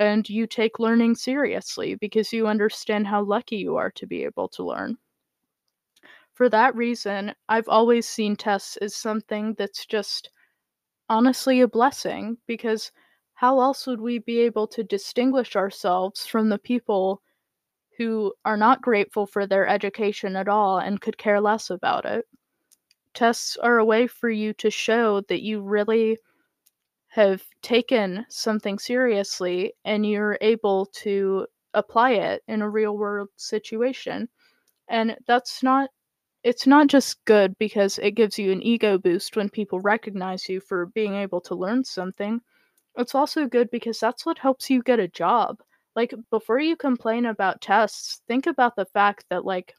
and 0.00 0.28
you 0.28 0.44
take 0.46 0.80
learning 0.80 1.14
seriously 1.14 1.94
because 1.94 2.32
you 2.32 2.48
understand 2.48 3.06
how 3.06 3.22
lucky 3.22 3.56
you 3.58 3.76
are 3.76 3.92
to 3.92 4.06
be 4.06 4.24
able 4.24 4.48
to 4.48 4.64
learn? 4.64 4.98
For 6.32 6.48
that 6.48 6.74
reason, 6.74 7.34
I've 7.50 7.68
always 7.68 8.08
seen 8.08 8.34
tests 8.34 8.78
as 8.78 8.94
something 8.96 9.52
that's 9.58 9.84
just 9.84 10.30
honestly 11.08 11.60
a 11.60 11.68
blessing 11.68 12.38
because 12.46 12.92
how 13.34 13.60
else 13.60 13.86
would 13.86 14.00
we 14.00 14.18
be 14.18 14.40
able 14.40 14.66
to 14.68 14.82
distinguish 14.84 15.56
ourselves 15.56 16.26
from 16.26 16.48
the 16.48 16.58
people 16.58 17.22
who 17.98 18.34
are 18.44 18.56
not 18.56 18.82
grateful 18.82 19.26
for 19.26 19.46
their 19.46 19.66
education 19.66 20.36
at 20.36 20.48
all 20.48 20.78
and 20.78 21.00
could 21.00 21.18
care 21.18 21.40
less 21.40 21.70
about 21.70 22.04
it? 22.06 22.26
Tests 23.14 23.56
are 23.58 23.78
a 23.78 23.84
way 23.84 24.06
for 24.06 24.30
you 24.30 24.54
to 24.54 24.70
show 24.70 25.20
that 25.22 25.42
you 25.42 25.60
really 25.62 26.18
have 27.08 27.44
taken 27.62 28.26
something 28.28 28.78
seriously 28.78 29.74
and 29.84 30.06
you're 30.06 30.38
able 30.40 30.86
to 30.86 31.46
apply 31.74 32.12
it 32.12 32.42
in 32.48 32.62
a 32.62 32.70
real 32.70 32.96
world 32.96 33.28
situation. 33.36 34.28
And 34.88 35.16
that's 35.26 35.62
not 35.62 35.90
it's 36.44 36.66
not 36.66 36.88
just 36.88 37.24
good 37.24 37.56
because 37.58 37.98
it 37.98 38.12
gives 38.12 38.38
you 38.38 38.52
an 38.52 38.62
ego 38.62 38.98
boost 38.98 39.36
when 39.36 39.48
people 39.50 39.80
recognize 39.80 40.48
you 40.48 40.60
for 40.60 40.86
being 40.86 41.14
able 41.14 41.40
to 41.42 41.54
learn 41.54 41.84
something. 41.84 42.40
It's 42.96 43.14
also 43.14 43.46
good 43.46 43.70
because 43.70 44.00
that's 44.00 44.26
what 44.26 44.38
helps 44.38 44.70
you 44.70 44.82
get 44.82 45.00
a 45.00 45.08
job. 45.08 45.60
Like, 45.96 46.14
before 46.30 46.60
you 46.60 46.76
complain 46.76 47.26
about 47.26 47.60
tests, 47.62 48.22
think 48.28 48.46
about 48.46 48.76
the 48.76 48.86
fact 48.86 49.24
that, 49.30 49.44
like, 49.44 49.74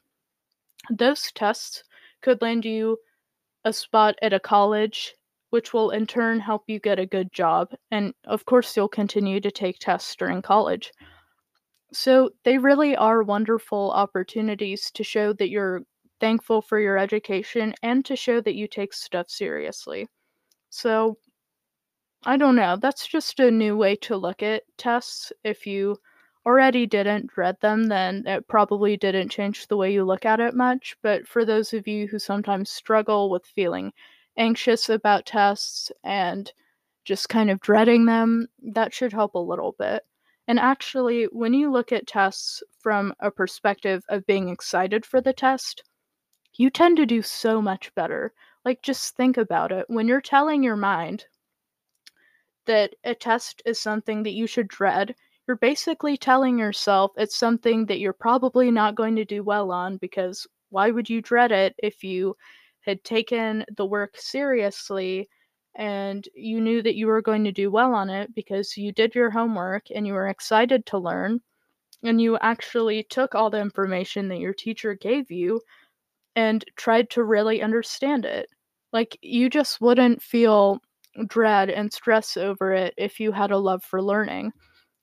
those 0.90 1.32
tests 1.32 1.84
could 2.22 2.42
land 2.42 2.64
you 2.64 2.98
a 3.64 3.72
spot 3.72 4.16
at 4.22 4.32
a 4.32 4.40
college, 4.40 5.14
which 5.50 5.72
will 5.74 5.90
in 5.90 6.06
turn 6.06 6.40
help 6.40 6.64
you 6.68 6.80
get 6.80 6.98
a 6.98 7.06
good 7.06 7.32
job. 7.32 7.72
And 7.90 8.14
of 8.24 8.44
course, 8.46 8.76
you'll 8.76 8.88
continue 8.88 9.40
to 9.40 9.50
take 9.50 9.78
tests 9.80 10.16
during 10.16 10.42
college. 10.42 10.92
So, 11.92 12.30
they 12.44 12.58
really 12.58 12.96
are 12.96 13.22
wonderful 13.22 13.92
opportunities 13.92 14.90
to 14.90 15.04
show 15.04 15.32
that 15.34 15.50
you're 15.50 15.82
thankful 16.20 16.62
for 16.62 16.78
your 16.78 16.98
education 16.98 17.74
and 17.82 18.04
to 18.06 18.16
show 18.16 18.40
that 18.42 18.54
you 18.54 18.68
take 18.68 18.92
stuff 18.92 19.30
seriously. 19.30 20.08
So, 20.70 21.18
I 22.24 22.38
don't 22.38 22.56
know. 22.56 22.76
That's 22.76 23.06
just 23.06 23.38
a 23.40 23.50
new 23.50 23.76
way 23.76 23.94
to 23.96 24.16
look 24.16 24.42
at 24.42 24.62
tests. 24.78 25.32
If 25.44 25.66
you 25.66 25.98
already 26.46 26.86
didn't 26.86 27.26
dread 27.26 27.60
them, 27.60 27.88
then 27.88 28.26
it 28.26 28.48
probably 28.48 28.96
didn't 28.96 29.28
change 29.28 29.66
the 29.66 29.76
way 29.76 29.92
you 29.92 30.04
look 30.04 30.24
at 30.24 30.40
it 30.40 30.54
much. 30.54 30.96
But 31.02 31.28
for 31.28 31.44
those 31.44 31.74
of 31.74 31.86
you 31.86 32.06
who 32.06 32.18
sometimes 32.18 32.70
struggle 32.70 33.28
with 33.28 33.44
feeling 33.44 33.92
anxious 34.38 34.88
about 34.88 35.26
tests 35.26 35.92
and 36.02 36.50
just 37.04 37.28
kind 37.28 37.50
of 37.50 37.60
dreading 37.60 38.06
them, 38.06 38.48
that 38.74 38.94
should 38.94 39.12
help 39.12 39.34
a 39.34 39.38
little 39.38 39.72
bit. 39.78 40.04
And 40.48 40.58
actually, 40.58 41.24
when 41.24 41.54
you 41.54 41.70
look 41.70 41.92
at 41.92 42.06
tests 42.06 42.62
from 42.78 43.14
a 43.20 43.30
perspective 43.30 44.04
of 44.08 44.26
being 44.26 44.48
excited 44.48 45.06
for 45.06 45.20
the 45.20 45.34
test, 45.34 45.82
you 46.60 46.68
tend 46.68 46.98
to 46.98 47.06
do 47.06 47.22
so 47.22 47.62
much 47.62 47.94
better. 47.94 48.34
Like, 48.66 48.82
just 48.82 49.16
think 49.16 49.38
about 49.38 49.72
it. 49.72 49.86
When 49.88 50.06
you're 50.06 50.20
telling 50.20 50.62
your 50.62 50.76
mind 50.76 51.24
that 52.66 52.94
a 53.04 53.14
test 53.14 53.62
is 53.64 53.78
something 53.80 54.22
that 54.22 54.32
you 54.34 54.46
should 54.46 54.68
dread, 54.68 55.14
you're 55.46 55.56
basically 55.56 56.18
telling 56.18 56.58
yourself 56.58 57.12
it's 57.16 57.36
something 57.36 57.86
that 57.86 57.98
you're 57.98 58.12
probably 58.12 58.70
not 58.70 58.94
going 58.94 59.16
to 59.16 59.24
do 59.24 59.42
well 59.42 59.72
on 59.72 59.96
because 59.96 60.46
why 60.68 60.90
would 60.90 61.08
you 61.08 61.22
dread 61.22 61.50
it 61.50 61.74
if 61.78 62.04
you 62.04 62.36
had 62.80 63.02
taken 63.04 63.64
the 63.76 63.86
work 63.86 64.16
seriously 64.18 65.30
and 65.74 66.28
you 66.34 66.60
knew 66.60 66.82
that 66.82 66.94
you 66.94 67.06
were 67.06 67.22
going 67.22 67.44
to 67.44 67.52
do 67.52 67.70
well 67.70 67.94
on 67.94 68.10
it 68.10 68.34
because 68.34 68.76
you 68.76 68.92
did 68.92 69.14
your 69.14 69.30
homework 69.30 69.84
and 69.94 70.06
you 70.06 70.12
were 70.12 70.28
excited 70.28 70.84
to 70.84 70.98
learn 70.98 71.40
and 72.02 72.20
you 72.20 72.36
actually 72.38 73.02
took 73.04 73.34
all 73.34 73.50
the 73.50 73.60
information 73.60 74.28
that 74.28 74.38
your 74.38 74.54
teacher 74.54 74.94
gave 74.94 75.30
you 75.30 75.60
and 76.40 76.64
tried 76.76 77.10
to 77.10 77.22
really 77.22 77.60
understand 77.60 78.24
it. 78.24 78.48
Like, 78.94 79.18
you 79.20 79.50
just 79.50 79.78
wouldn't 79.82 80.22
feel 80.22 80.80
dread 81.26 81.68
and 81.68 81.92
stress 81.92 82.38
over 82.38 82.72
it 82.72 82.94
if 82.96 83.20
you 83.20 83.30
had 83.30 83.50
a 83.50 83.58
love 83.58 83.84
for 83.84 84.00
learning. 84.00 84.52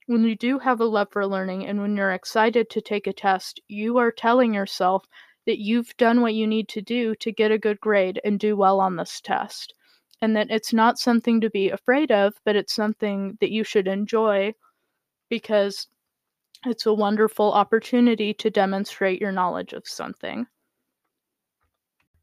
When 0.07 0.23
you 0.23 0.35
do 0.35 0.57
have 0.57 0.81
a 0.81 0.85
love 0.85 1.09
for 1.11 1.27
learning 1.27 1.67
and 1.67 1.79
when 1.79 1.95
you're 1.95 2.13
excited 2.13 2.71
to 2.71 2.81
take 2.81 3.05
a 3.05 3.13
test, 3.13 3.61
you 3.67 3.97
are 3.97 4.11
telling 4.11 4.51
yourself 4.51 5.05
that 5.45 5.59
you've 5.59 5.95
done 5.97 6.21
what 6.21 6.33
you 6.33 6.47
need 6.47 6.69
to 6.69 6.81
do 6.81 7.13
to 7.15 7.31
get 7.31 7.51
a 7.51 7.59
good 7.59 7.79
grade 7.81 8.19
and 8.25 8.39
do 8.39 8.57
well 8.57 8.79
on 8.79 8.95
this 8.95 9.21
test. 9.21 9.75
And 10.23 10.35
that 10.35 10.49
it's 10.49 10.73
not 10.73 10.97
something 10.97 11.39
to 11.41 11.51
be 11.51 11.69
afraid 11.69 12.11
of, 12.11 12.33
but 12.45 12.55
it's 12.55 12.73
something 12.73 13.37
that 13.41 13.51
you 13.51 13.63
should 13.63 13.87
enjoy 13.87 14.53
because 15.29 15.87
it's 16.65 16.87
a 16.87 16.93
wonderful 16.93 17.53
opportunity 17.53 18.33
to 18.33 18.49
demonstrate 18.49 19.21
your 19.21 19.31
knowledge 19.31 19.73
of 19.73 19.87
something. 19.87 20.47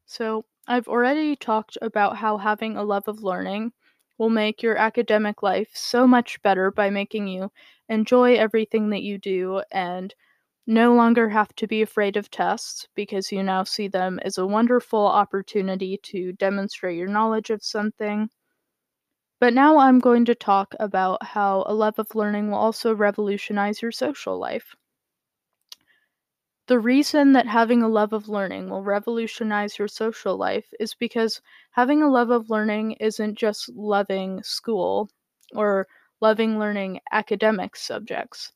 So, 0.07 0.45
I've 0.67 0.87
already 0.87 1.35
talked 1.35 1.77
about 1.79 2.17
how 2.17 2.37
having 2.37 2.75
a 2.75 2.81
love 2.83 3.07
of 3.07 3.21
learning 3.21 3.71
will 4.17 4.31
make 4.31 4.63
your 4.63 4.77
academic 4.77 5.43
life 5.43 5.75
so 5.75 6.07
much 6.07 6.41
better 6.41 6.71
by 6.71 6.89
making 6.89 7.27
you 7.27 7.51
enjoy 7.87 8.33
everything 8.35 8.89
that 8.89 9.03
you 9.03 9.19
do 9.19 9.61
and 9.71 10.15
no 10.67 10.93
longer 10.95 11.29
have 11.29 11.55
to 11.57 11.67
be 11.67 11.81
afraid 11.81 12.17
of 12.17 12.31
tests 12.31 12.87
because 12.95 13.31
you 13.31 13.43
now 13.43 13.63
see 13.63 13.87
them 13.87 14.19
as 14.23 14.37
a 14.37 14.47
wonderful 14.47 15.05
opportunity 15.05 15.97
to 16.03 16.33
demonstrate 16.33 16.97
your 16.97 17.07
knowledge 17.09 17.49
of 17.49 17.63
something. 17.63 18.29
But 19.39 19.53
now 19.53 19.77
I'm 19.77 19.99
going 19.99 20.25
to 20.25 20.35
talk 20.35 20.75
about 20.77 21.23
how 21.23 21.63
a 21.67 21.73
love 21.73 21.99
of 21.99 22.15
learning 22.15 22.49
will 22.51 22.57
also 22.57 22.93
revolutionize 22.93 23.81
your 23.81 23.93
social 23.93 24.37
life. 24.37 24.75
The 26.67 26.77
reason 26.77 27.33
that 27.33 27.47
having 27.47 27.81
a 27.81 27.87
love 27.87 28.13
of 28.13 28.29
learning 28.29 28.69
will 28.69 28.83
revolutionize 28.83 29.79
your 29.79 29.87
social 29.87 30.37
life 30.37 30.71
is 30.79 30.93
because 30.93 31.41
having 31.71 32.03
a 32.03 32.07
love 32.07 32.29
of 32.29 32.51
learning 32.51 32.91
isn't 32.99 33.33
just 33.39 33.67
loving 33.69 34.43
school 34.43 35.09
or 35.55 35.87
loving 36.21 36.59
learning 36.59 37.01
academic 37.11 37.75
subjects. 37.75 38.51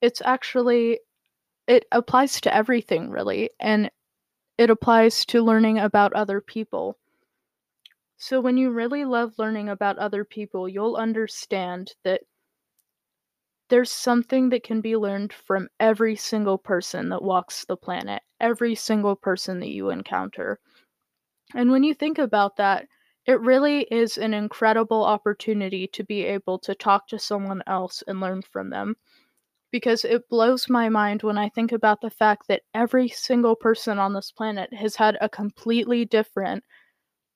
It's 0.00 0.22
actually, 0.22 1.00
it 1.66 1.86
applies 1.92 2.40
to 2.42 2.54
everything 2.54 3.10
really, 3.10 3.50
and 3.60 3.90
it 4.58 4.70
applies 4.70 5.26
to 5.26 5.42
learning 5.42 5.78
about 5.78 6.12
other 6.14 6.40
people. 6.40 6.98
So, 8.16 8.40
when 8.40 8.56
you 8.56 8.70
really 8.70 9.04
love 9.04 9.38
learning 9.38 9.68
about 9.68 9.98
other 9.98 10.24
people, 10.24 10.66
you'll 10.66 10.96
understand 10.96 11.92
that 12.04 12.22
there's 13.72 13.90
something 13.90 14.50
that 14.50 14.62
can 14.62 14.82
be 14.82 14.98
learned 14.98 15.32
from 15.32 15.66
every 15.80 16.14
single 16.14 16.58
person 16.58 17.08
that 17.08 17.22
walks 17.22 17.64
the 17.64 17.74
planet, 17.74 18.22
every 18.38 18.74
single 18.74 19.16
person 19.16 19.60
that 19.60 19.70
you 19.70 19.88
encounter. 19.88 20.60
And 21.54 21.70
when 21.70 21.82
you 21.82 21.94
think 21.94 22.18
about 22.18 22.56
that, 22.56 22.86
it 23.24 23.40
really 23.40 23.84
is 23.90 24.18
an 24.18 24.34
incredible 24.34 25.02
opportunity 25.02 25.86
to 25.86 26.04
be 26.04 26.22
able 26.22 26.58
to 26.58 26.74
talk 26.74 27.08
to 27.08 27.18
someone 27.18 27.62
else 27.66 28.02
and 28.06 28.20
learn 28.20 28.42
from 28.42 28.68
them. 28.68 28.94
Because 29.70 30.04
it 30.04 30.28
blows 30.28 30.68
my 30.68 30.90
mind 30.90 31.22
when 31.22 31.38
I 31.38 31.48
think 31.48 31.72
about 31.72 32.02
the 32.02 32.10
fact 32.10 32.48
that 32.48 32.64
every 32.74 33.08
single 33.08 33.56
person 33.56 33.98
on 33.98 34.12
this 34.12 34.30
planet 34.30 34.70
has 34.74 34.96
had 34.96 35.16
a 35.22 35.30
completely 35.30 36.04
different 36.04 36.62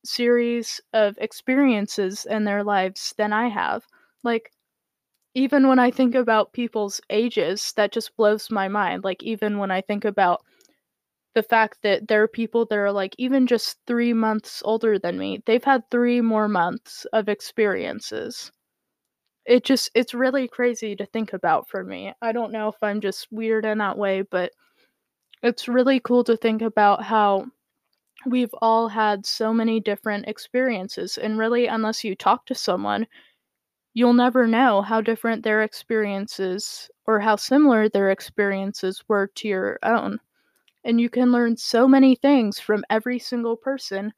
series 0.04 0.82
of 0.92 1.16
experiences 1.16 2.26
in 2.26 2.44
their 2.44 2.62
lives 2.62 3.14
than 3.16 3.32
I 3.32 3.48
have. 3.48 3.86
Like, 4.22 4.52
even 5.36 5.68
when 5.68 5.78
I 5.78 5.90
think 5.90 6.14
about 6.14 6.54
people's 6.54 7.00
ages, 7.10 7.72
that 7.76 7.92
just 7.92 8.16
blows 8.16 8.50
my 8.50 8.68
mind. 8.68 9.04
Like, 9.04 9.22
even 9.22 9.58
when 9.58 9.70
I 9.70 9.82
think 9.82 10.06
about 10.06 10.42
the 11.34 11.42
fact 11.42 11.82
that 11.82 12.08
there 12.08 12.22
are 12.22 12.28
people 12.28 12.64
that 12.64 12.78
are 12.78 12.90
like 12.90 13.14
even 13.18 13.46
just 13.46 13.78
three 13.86 14.14
months 14.14 14.62
older 14.64 14.98
than 14.98 15.18
me, 15.18 15.42
they've 15.44 15.62
had 15.62 15.90
three 15.90 16.22
more 16.22 16.48
months 16.48 17.04
of 17.12 17.28
experiences. 17.28 18.50
It 19.46 19.64
just, 19.64 19.90
it's 19.94 20.14
really 20.14 20.48
crazy 20.48 20.96
to 20.96 21.06
think 21.06 21.34
about 21.34 21.68
for 21.68 21.84
me. 21.84 22.14
I 22.22 22.32
don't 22.32 22.52
know 22.52 22.68
if 22.68 22.76
I'm 22.82 23.02
just 23.02 23.28
weird 23.30 23.66
in 23.66 23.78
that 23.78 23.98
way, 23.98 24.22
but 24.22 24.52
it's 25.42 25.68
really 25.68 26.00
cool 26.00 26.24
to 26.24 26.36
think 26.36 26.62
about 26.62 27.02
how 27.02 27.46
we've 28.26 28.54
all 28.62 28.88
had 28.88 29.26
so 29.26 29.52
many 29.52 29.80
different 29.80 30.28
experiences. 30.28 31.18
And 31.18 31.38
really, 31.38 31.66
unless 31.66 32.04
you 32.04 32.14
talk 32.14 32.46
to 32.46 32.54
someone, 32.54 33.06
you'll 33.96 34.14
never 34.14 34.46
know 34.46 34.82
how 34.84 35.02
different 35.02 35.42
their 35.42 35.64
experiences 35.64 36.88
or 37.06 37.20
how 37.20 37.36
similar 37.36 37.88
their 37.88 38.12
experiences 38.12 39.02
were 39.08 39.26
to 39.28 39.48
your 39.48 39.80
own. 39.82 40.20
And 40.84 41.00
you 41.00 41.10
can 41.10 41.32
learn 41.32 41.56
so 41.56 41.88
many 41.88 42.14
things 42.16 42.60
from 42.60 42.84
every 42.90 43.18
single 43.18 43.56
person 43.56 44.12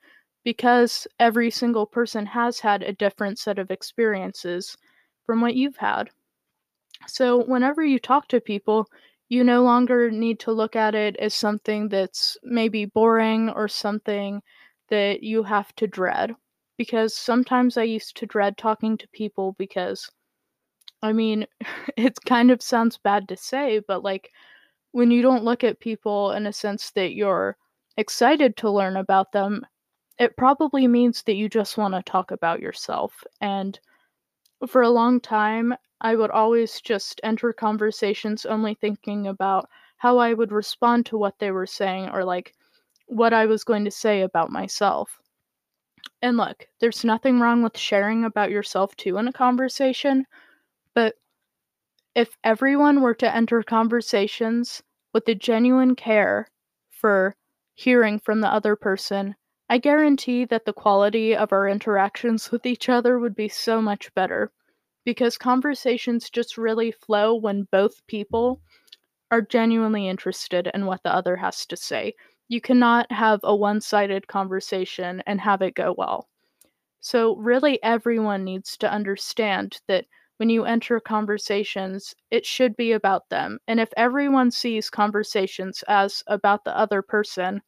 because 0.45 1.07
every 1.21 1.51
single 1.51 1.87
person 1.87 2.27
has 2.27 2.61
had 2.61 2.83
a 2.83 2.93
different 2.93 3.39
set 3.39 3.59
of 3.59 3.71
experiences 3.71 4.77
from 5.27 5.41
what 5.41 5.57
you've 5.57 5.79
had. 5.79 6.11
So, 7.09 7.45
whenever 7.45 7.85
you 7.85 7.99
talk 7.99 8.29
to 8.29 8.41
people, 8.41 8.87
you 9.29 9.43
no 9.43 9.65
longer 9.65 10.13
need 10.13 10.39
to 10.41 10.53
look 10.53 10.77
at 10.77 10.95
it 10.95 11.17
as 11.17 11.35
something 11.35 11.89
that's 11.89 12.39
maybe 12.45 12.85
boring 12.85 13.51
or 13.51 13.67
something 13.67 14.43
that 14.89 15.25
you 15.25 15.43
have 15.43 15.75
to 15.75 15.89
dread. 15.89 16.37
Because 16.79 17.15
sometimes 17.15 17.77
I 17.77 17.83
used 17.83 18.17
to 18.17 18.27
dread 18.27 18.57
talking 18.57 18.97
to 18.99 19.09
people 19.09 19.55
because, 19.59 20.11
I 21.03 21.13
mean, 21.13 21.47
it 21.97 22.19
kind 22.25 22.51
of 22.53 22.63
sounds 22.63 22.99
bad 22.99 23.29
to 23.29 23.37
say, 23.37 23.81
but 23.81 24.05
like 24.05 24.33
when 24.93 25.11
you 25.11 25.23
don't 25.23 25.45
look 25.45 25.65
at 25.65 25.81
people 25.81 26.33
in 26.33 26.47
a 26.47 26.53
sense 26.53 26.91
that 26.93 27.15
you're 27.15 27.57
excited 27.97 28.57
to 28.59 28.71
learn 28.71 28.97
about 28.97 29.33
them, 29.33 29.67
it 30.19 30.37
probably 30.37 30.87
means 30.89 31.23
that 31.25 31.37
you 31.37 31.49
just 31.49 31.79
want 31.79 31.95
to 31.95 32.03
talk 32.03 32.31
about 32.31 32.61
yourself. 32.61 33.25
And 33.41 33.81
for 34.69 34.83
a 34.83 34.91
long 34.91 35.21
time, 35.21 35.75
I 36.01 36.15
would 36.15 36.31
always 36.31 36.81
just 36.81 37.21
enter 37.25 37.53
conversations 37.53 38.47
only 38.47 38.75
thinking 38.75 39.27
about 39.27 39.69
how 39.97 40.19
I 40.19 40.33
would 40.35 40.53
respond 40.53 41.07
to 41.07 41.19
what 41.19 41.39
they 41.41 41.51
were 41.51 41.67
saying 41.67 42.11
or 42.11 42.25
like 42.25 42.55
what 43.07 43.33
I 43.33 43.47
was 43.47 43.65
going 43.65 43.85
to 43.85 43.91
say 43.91 44.23
about 44.23 44.51
myself. 44.51 45.21
And 46.23 46.37
look, 46.37 46.67
there's 46.81 47.05
nothing 47.05 47.41
wrong 47.41 47.63
with 47.63 47.77
sharing 47.77 48.25
about 48.25 48.51
yourself 48.51 48.95
too 48.97 49.19
in 49.19 49.29
a 49.29 49.33
conversation, 49.33 50.27
but 50.95 51.17
if 52.15 52.37
everyone 52.43 53.01
were 53.01 53.15
to 53.15 53.35
enter 53.35 53.63
conversations 53.63 54.83
with 55.13 55.29
a 55.29 55.35
genuine 55.35 55.95
care 55.95 56.49
for 56.91 57.37
hearing 57.75 58.19
from 58.19 58.41
the 58.41 58.53
other 58.53 58.77
person, 58.77 59.37
I 59.69 59.79
guarantee 59.79 60.45
that 60.47 60.65
the 60.65 60.73
quality 60.73 61.37
of 61.37 61.53
our 61.53 61.69
interactions 61.69 62.51
with 62.51 62.67
each 62.67 62.89
other 62.89 63.19
would 63.19 63.37
be 63.37 63.49
so 63.49 63.81
much 63.81 64.13
better 64.15 64.51
because 65.05 65.39
conversations 65.39 66.31
just 66.31 66.59
really 66.59 66.91
flow 66.91 67.35
when 67.35 67.69
both 67.71 68.07
people 68.07 68.61
are 69.31 69.43
genuinely 69.43 70.09
interested 70.09 70.71
in 70.75 70.87
what 70.87 71.03
the 71.03 71.15
other 71.15 71.37
has 71.37 71.67
to 71.67 71.77
say. 71.77 72.15
You 72.49 72.61
cannot 72.61 73.13
have 73.13 73.41
a 73.45 73.55
one 73.57 73.81
sided 73.81 74.27
conversation 74.27 75.23
and 75.27 75.41
have 75.41 75.63
it 75.63 75.75
go 75.75 75.95
well. 75.97 76.29
So, 77.01 77.37
really, 77.37 77.83
everyone 77.83 78.45
needs 78.45 78.77
to 78.79 78.93
understand 78.93 79.81
that 79.89 80.07
when 80.39 80.51
you 80.51 80.65
enter 80.65 81.01
conversations, 81.01 82.15
it 82.31 82.47
should 82.47 82.77
be 82.77 82.93
about 82.93 83.29
them. 83.31 83.59
And 83.69 83.81
if 83.81 83.91
everyone 83.97 84.51
sees 84.53 84.91
conversations 84.91 85.85
as 85.89 86.23
about 86.29 86.65
the 86.65 86.77
other 86.77 87.03
person, 87.03 87.63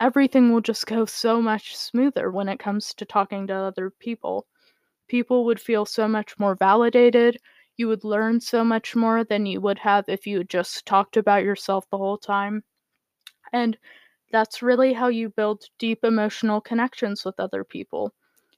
everything 0.00 0.52
will 0.52 0.60
just 0.60 0.86
go 0.86 1.04
so 1.04 1.40
much 1.40 1.76
smoother 1.76 2.30
when 2.32 2.48
it 2.48 2.58
comes 2.58 2.92
to 2.94 3.04
talking 3.04 3.46
to 3.46 3.54
other 3.54 3.90
people 3.90 4.46
people 5.08 5.44
would 5.46 5.60
feel 5.60 5.86
so 5.86 6.08
much 6.08 6.38
more 6.38 6.54
validated. 6.56 7.38
You 7.76 7.88
would 7.88 8.04
learn 8.04 8.40
so 8.40 8.64
much 8.64 8.96
more 8.96 9.24
than 9.24 9.46
you 9.46 9.60
would 9.60 9.80
have 9.80 10.06
if 10.08 10.26
you 10.26 10.44
just 10.44 10.86
talked 10.86 11.16
about 11.16 11.44
yourself 11.44 11.88
the 11.90 11.98
whole 11.98 12.18
time. 12.18 12.64
And 13.52 13.78
that's 14.32 14.62
really 14.62 14.92
how 14.92 15.08
you 15.08 15.30
build 15.30 15.64
deep 15.78 16.04
emotional 16.04 16.60
connections 16.60 17.24
with 17.24 17.40
other 17.40 17.64
people. 17.64 18.12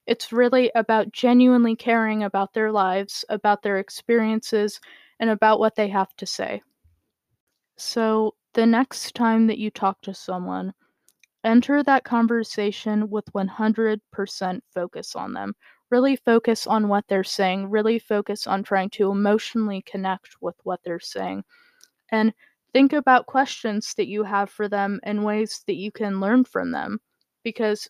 It's 0.06 0.32
really 0.32 0.70
about 0.74 1.12
genuinely 1.12 1.76
caring 1.76 2.24
about 2.24 2.52
their 2.52 2.72
lives, 2.72 3.24
about 3.28 3.62
their 3.62 3.78
experiences, 3.78 4.80
and 5.20 5.30
about 5.30 5.60
what 5.60 5.76
they 5.76 5.88
have 5.88 6.14
to 6.16 6.26
say. 6.26 6.62
So, 7.76 8.34
the 8.54 8.66
next 8.66 9.14
time 9.14 9.46
that 9.46 9.58
you 9.58 9.70
talk 9.70 10.00
to 10.02 10.14
someone, 10.14 10.74
enter 11.44 11.82
that 11.82 12.04
conversation 12.04 13.10
with 13.10 13.32
100% 13.32 14.62
focus 14.74 15.14
on 15.16 15.32
them 15.32 15.54
really 15.90 16.16
focus 16.16 16.66
on 16.66 16.88
what 16.88 17.04
they're 17.08 17.24
saying, 17.24 17.68
really 17.68 17.98
focus 17.98 18.46
on 18.46 18.62
trying 18.62 18.90
to 18.90 19.10
emotionally 19.10 19.82
connect 19.82 20.36
with 20.40 20.54
what 20.62 20.80
they're 20.84 21.00
saying. 21.00 21.44
And 22.10 22.32
think 22.72 22.92
about 22.92 23.26
questions 23.26 23.94
that 23.94 24.08
you 24.08 24.24
have 24.24 24.50
for 24.50 24.68
them 24.68 25.00
and 25.02 25.24
ways 25.24 25.62
that 25.66 25.76
you 25.76 25.92
can 25.92 26.20
learn 26.20 26.44
from 26.44 26.72
them. 26.72 27.00
Because 27.42 27.88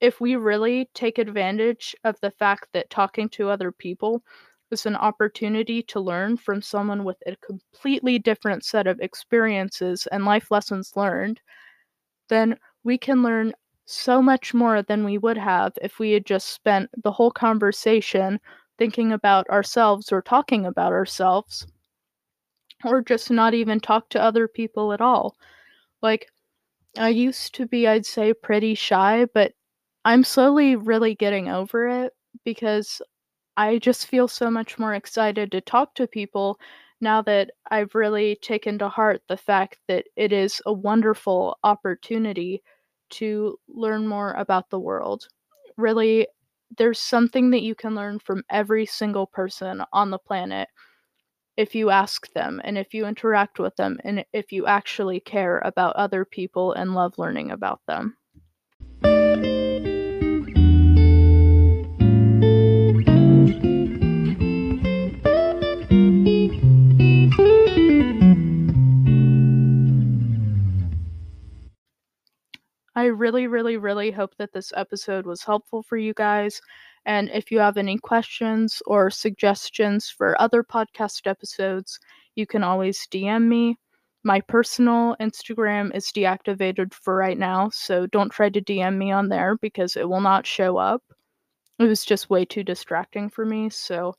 if 0.00 0.20
we 0.20 0.36
really 0.36 0.88
take 0.94 1.18
advantage 1.18 1.94
of 2.04 2.16
the 2.20 2.30
fact 2.30 2.68
that 2.72 2.90
talking 2.90 3.28
to 3.30 3.50
other 3.50 3.72
people 3.72 4.22
is 4.70 4.86
an 4.86 4.96
opportunity 4.96 5.82
to 5.82 6.00
learn 6.00 6.36
from 6.36 6.62
someone 6.62 7.04
with 7.04 7.16
a 7.26 7.36
completely 7.36 8.18
different 8.18 8.64
set 8.64 8.86
of 8.86 9.00
experiences 9.00 10.06
and 10.12 10.24
life 10.24 10.50
lessons 10.50 10.92
learned, 10.96 11.40
then 12.28 12.56
we 12.84 12.96
can 12.96 13.22
learn 13.22 13.52
so 13.86 14.22
much 14.22 14.54
more 14.54 14.82
than 14.82 15.04
we 15.04 15.18
would 15.18 15.36
have 15.36 15.72
if 15.82 15.98
we 15.98 16.12
had 16.12 16.24
just 16.24 16.48
spent 16.48 16.88
the 17.02 17.10
whole 17.10 17.32
conversation 17.32 18.38
thinking 18.78 19.12
about 19.12 19.48
ourselves 19.50 20.12
or 20.12 20.22
talking 20.22 20.64
about 20.64 20.92
ourselves 20.92 21.66
or 22.84 23.02
just 23.02 23.30
not 23.30 23.54
even 23.54 23.80
talk 23.80 24.08
to 24.10 24.22
other 24.22 24.48
people 24.48 24.92
at 24.92 25.00
all. 25.00 25.36
Like, 26.02 26.28
I 26.98 27.10
used 27.10 27.54
to 27.56 27.66
be, 27.66 27.86
I'd 27.86 28.06
say, 28.06 28.34
pretty 28.34 28.74
shy, 28.74 29.26
but 29.34 29.52
I'm 30.04 30.24
slowly 30.24 30.76
really 30.76 31.14
getting 31.14 31.48
over 31.48 31.88
it 31.88 32.12
because 32.44 33.02
I 33.56 33.78
just 33.78 34.06
feel 34.06 34.28
so 34.28 34.50
much 34.50 34.78
more 34.78 34.94
excited 34.94 35.52
to 35.52 35.60
talk 35.60 35.94
to 35.96 36.06
people 36.06 36.58
now 37.00 37.22
that 37.22 37.50
I've 37.70 37.94
really 37.94 38.36
taken 38.42 38.78
to 38.78 38.88
heart 38.88 39.22
the 39.28 39.36
fact 39.36 39.78
that 39.88 40.06
it 40.16 40.32
is 40.32 40.62
a 40.66 40.72
wonderful 40.72 41.58
opportunity 41.64 42.62
to 43.10 43.58
learn 43.68 44.06
more 44.06 44.32
about 44.34 44.70
the 44.70 44.80
world. 44.80 45.28
Really, 45.76 46.28
there's 46.78 47.00
something 47.00 47.50
that 47.50 47.62
you 47.62 47.74
can 47.74 47.94
learn 47.94 48.18
from 48.18 48.44
every 48.50 48.86
single 48.86 49.26
person 49.26 49.82
on 49.92 50.10
the 50.10 50.18
planet 50.18 50.68
if 51.56 51.74
you 51.74 51.90
ask 51.90 52.32
them 52.32 52.60
and 52.64 52.78
if 52.78 52.94
you 52.94 53.06
interact 53.06 53.58
with 53.58 53.76
them 53.76 53.98
and 54.04 54.24
if 54.32 54.52
you 54.52 54.66
actually 54.66 55.20
care 55.20 55.58
about 55.64 55.96
other 55.96 56.24
people 56.24 56.72
and 56.72 56.94
love 56.94 57.18
learning 57.18 57.50
about 57.50 57.80
them. 57.86 58.16
I 73.00 73.04
really, 73.04 73.46
really, 73.46 73.78
really 73.78 74.10
hope 74.10 74.36
that 74.36 74.52
this 74.52 74.74
episode 74.76 75.24
was 75.24 75.42
helpful 75.42 75.82
for 75.82 75.96
you 75.96 76.12
guys. 76.12 76.60
And 77.06 77.30
if 77.30 77.50
you 77.50 77.58
have 77.58 77.76
any 77.76 77.98
questions 77.98 78.82
or 78.86 79.10
suggestions 79.10 80.08
for 80.10 80.40
other 80.40 80.62
podcast 80.62 81.26
episodes, 81.26 81.98
you 82.34 82.46
can 82.46 82.62
always 82.62 83.06
DM 83.10 83.46
me. 83.46 83.78
My 84.22 84.40
personal 84.42 85.16
Instagram 85.20 85.94
is 85.94 86.06
deactivated 86.06 86.92
for 86.92 87.16
right 87.16 87.38
now, 87.38 87.70
so 87.70 88.06
don't 88.06 88.30
try 88.30 88.50
to 88.50 88.60
DM 88.60 88.96
me 88.96 89.10
on 89.10 89.28
there 89.28 89.56
because 89.56 89.96
it 89.96 90.08
will 90.08 90.20
not 90.20 90.46
show 90.46 90.76
up. 90.76 91.02
It 91.78 91.84
was 91.84 92.04
just 92.04 92.28
way 92.28 92.44
too 92.44 92.62
distracting 92.62 93.30
for 93.30 93.46
me, 93.46 93.70
so 93.70 94.14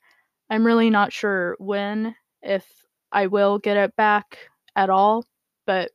I'm 0.50 0.66
really 0.66 0.90
not 0.90 1.14
sure 1.14 1.56
when, 1.60 2.16
if 2.42 2.66
I 3.12 3.28
will 3.28 3.60
get 3.60 3.78
it 3.78 3.96
back 3.96 4.38
at 4.76 4.90
all, 4.90 5.24
but 5.68 5.92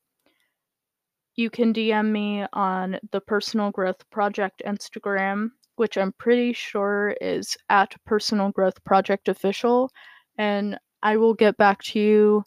you 1.35 1.51
can 1.51 1.75
DM 1.75 2.11
me 2.11 2.47
on 2.53 2.99
the 3.11 3.21
Personal 3.21 3.71
Growth 3.73 4.09
Project 4.11 4.63
Instagram, 4.65 5.51
which 5.77 5.97
I'm 5.97 6.13
pretty 6.13 6.53
sure 6.53 7.17
is 7.21 7.57
at 7.69 7.95
Personal 8.05 8.51
Growth 8.51 8.83
Project 8.85 9.29
Official, 9.29 9.91
and 10.39 10.79
I 11.03 11.17
will 11.17 11.35
get 11.35 11.57
back 11.57 11.83
to 11.85 12.01
you 12.01 12.45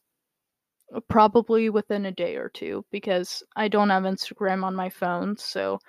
uh, 0.94 1.00
probably 1.08 1.70
within 1.70 2.06
a 2.06 2.12
day 2.12 2.36
or 2.36 2.50
two 2.50 2.86
because 2.92 3.44
I 3.56 3.68
don't 3.68 3.90
have 3.90 4.04
Instagram 4.04 4.64
on 4.64 4.76
my 4.76 4.90
phone. 4.90 5.38
So 5.38 5.80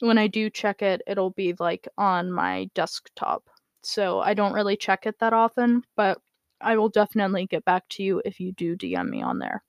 when 0.00 0.18
I 0.18 0.26
do 0.26 0.50
check 0.50 0.82
it, 0.82 1.02
it'll 1.06 1.30
be 1.30 1.54
like 1.58 1.88
on 1.98 2.30
my 2.32 2.70
desktop. 2.74 3.44
So 3.82 4.20
I 4.20 4.34
don't 4.34 4.54
really 4.54 4.76
check 4.76 5.06
it 5.06 5.18
that 5.20 5.32
often, 5.32 5.82
but 5.96 6.18
I 6.60 6.76
will 6.76 6.88
definitely 6.88 7.46
get 7.46 7.64
back 7.64 7.84
to 7.90 8.02
you 8.02 8.22
if 8.24 8.40
you 8.40 8.52
do 8.52 8.76
DM 8.76 9.08
me 9.10 9.22
on 9.22 9.38
there. 9.38 9.62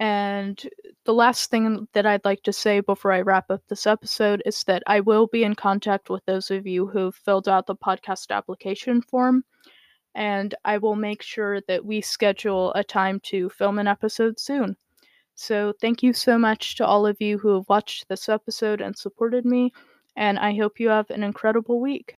And 0.00 0.62
the 1.04 1.14
last 1.14 1.50
thing 1.50 1.88
that 1.92 2.06
I'd 2.06 2.24
like 2.24 2.42
to 2.44 2.52
say 2.52 2.80
before 2.80 3.12
I 3.12 3.20
wrap 3.22 3.50
up 3.50 3.62
this 3.68 3.86
episode 3.86 4.42
is 4.46 4.62
that 4.64 4.82
I 4.86 5.00
will 5.00 5.26
be 5.26 5.42
in 5.42 5.54
contact 5.54 6.08
with 6.08 6.24
those 6.24 6.50
of 6.50 6.66
you 6.66 6.86
who've 6.86 7.14
filled 7.14 7.48
out 7.48 7.66
the 7.66 7.74
podcast 7.74 8.30
application 8.30 9.02
form. 9.02 9.44
And 10.14 10.54
I 10.64 10.78
will 10.78 10.96
make 10.96 11.22
sure 11.22 11.60
that 11.62 11.84
we 11.84 12.00
schedule 12.00 12.72
a 12.74 12.84
time 12.84 13.20
to 13.24 13.48
film 13.50 13.78
an 13.78 13.88
episode 13.88 14.38
soon. 14.38 14.76
So, 15.34 15.72
thank 15.80 16.02
you 16.02 16.12
so 16.12 16.38
much 16.38 16.76
to 16.76 16.86
all 16.86 17.06
of 17.06 17.20
you 17.20 17.38
who 17.38 17.54
have 17.54 17.68
watched 17.68 18.08
this 18.08 18.28
episode 18.28 18.80
and 18.80 18.96
supported 18.96 19.44
me. 19.44 19.72
And 20.16 20.38
I 20.38 20.56
hope 20.56 20.80
you 20.80 20.88
have 20.88 21.10
an 21.10 21.22
incredible 21.22 21.80
week. 21.80 22.06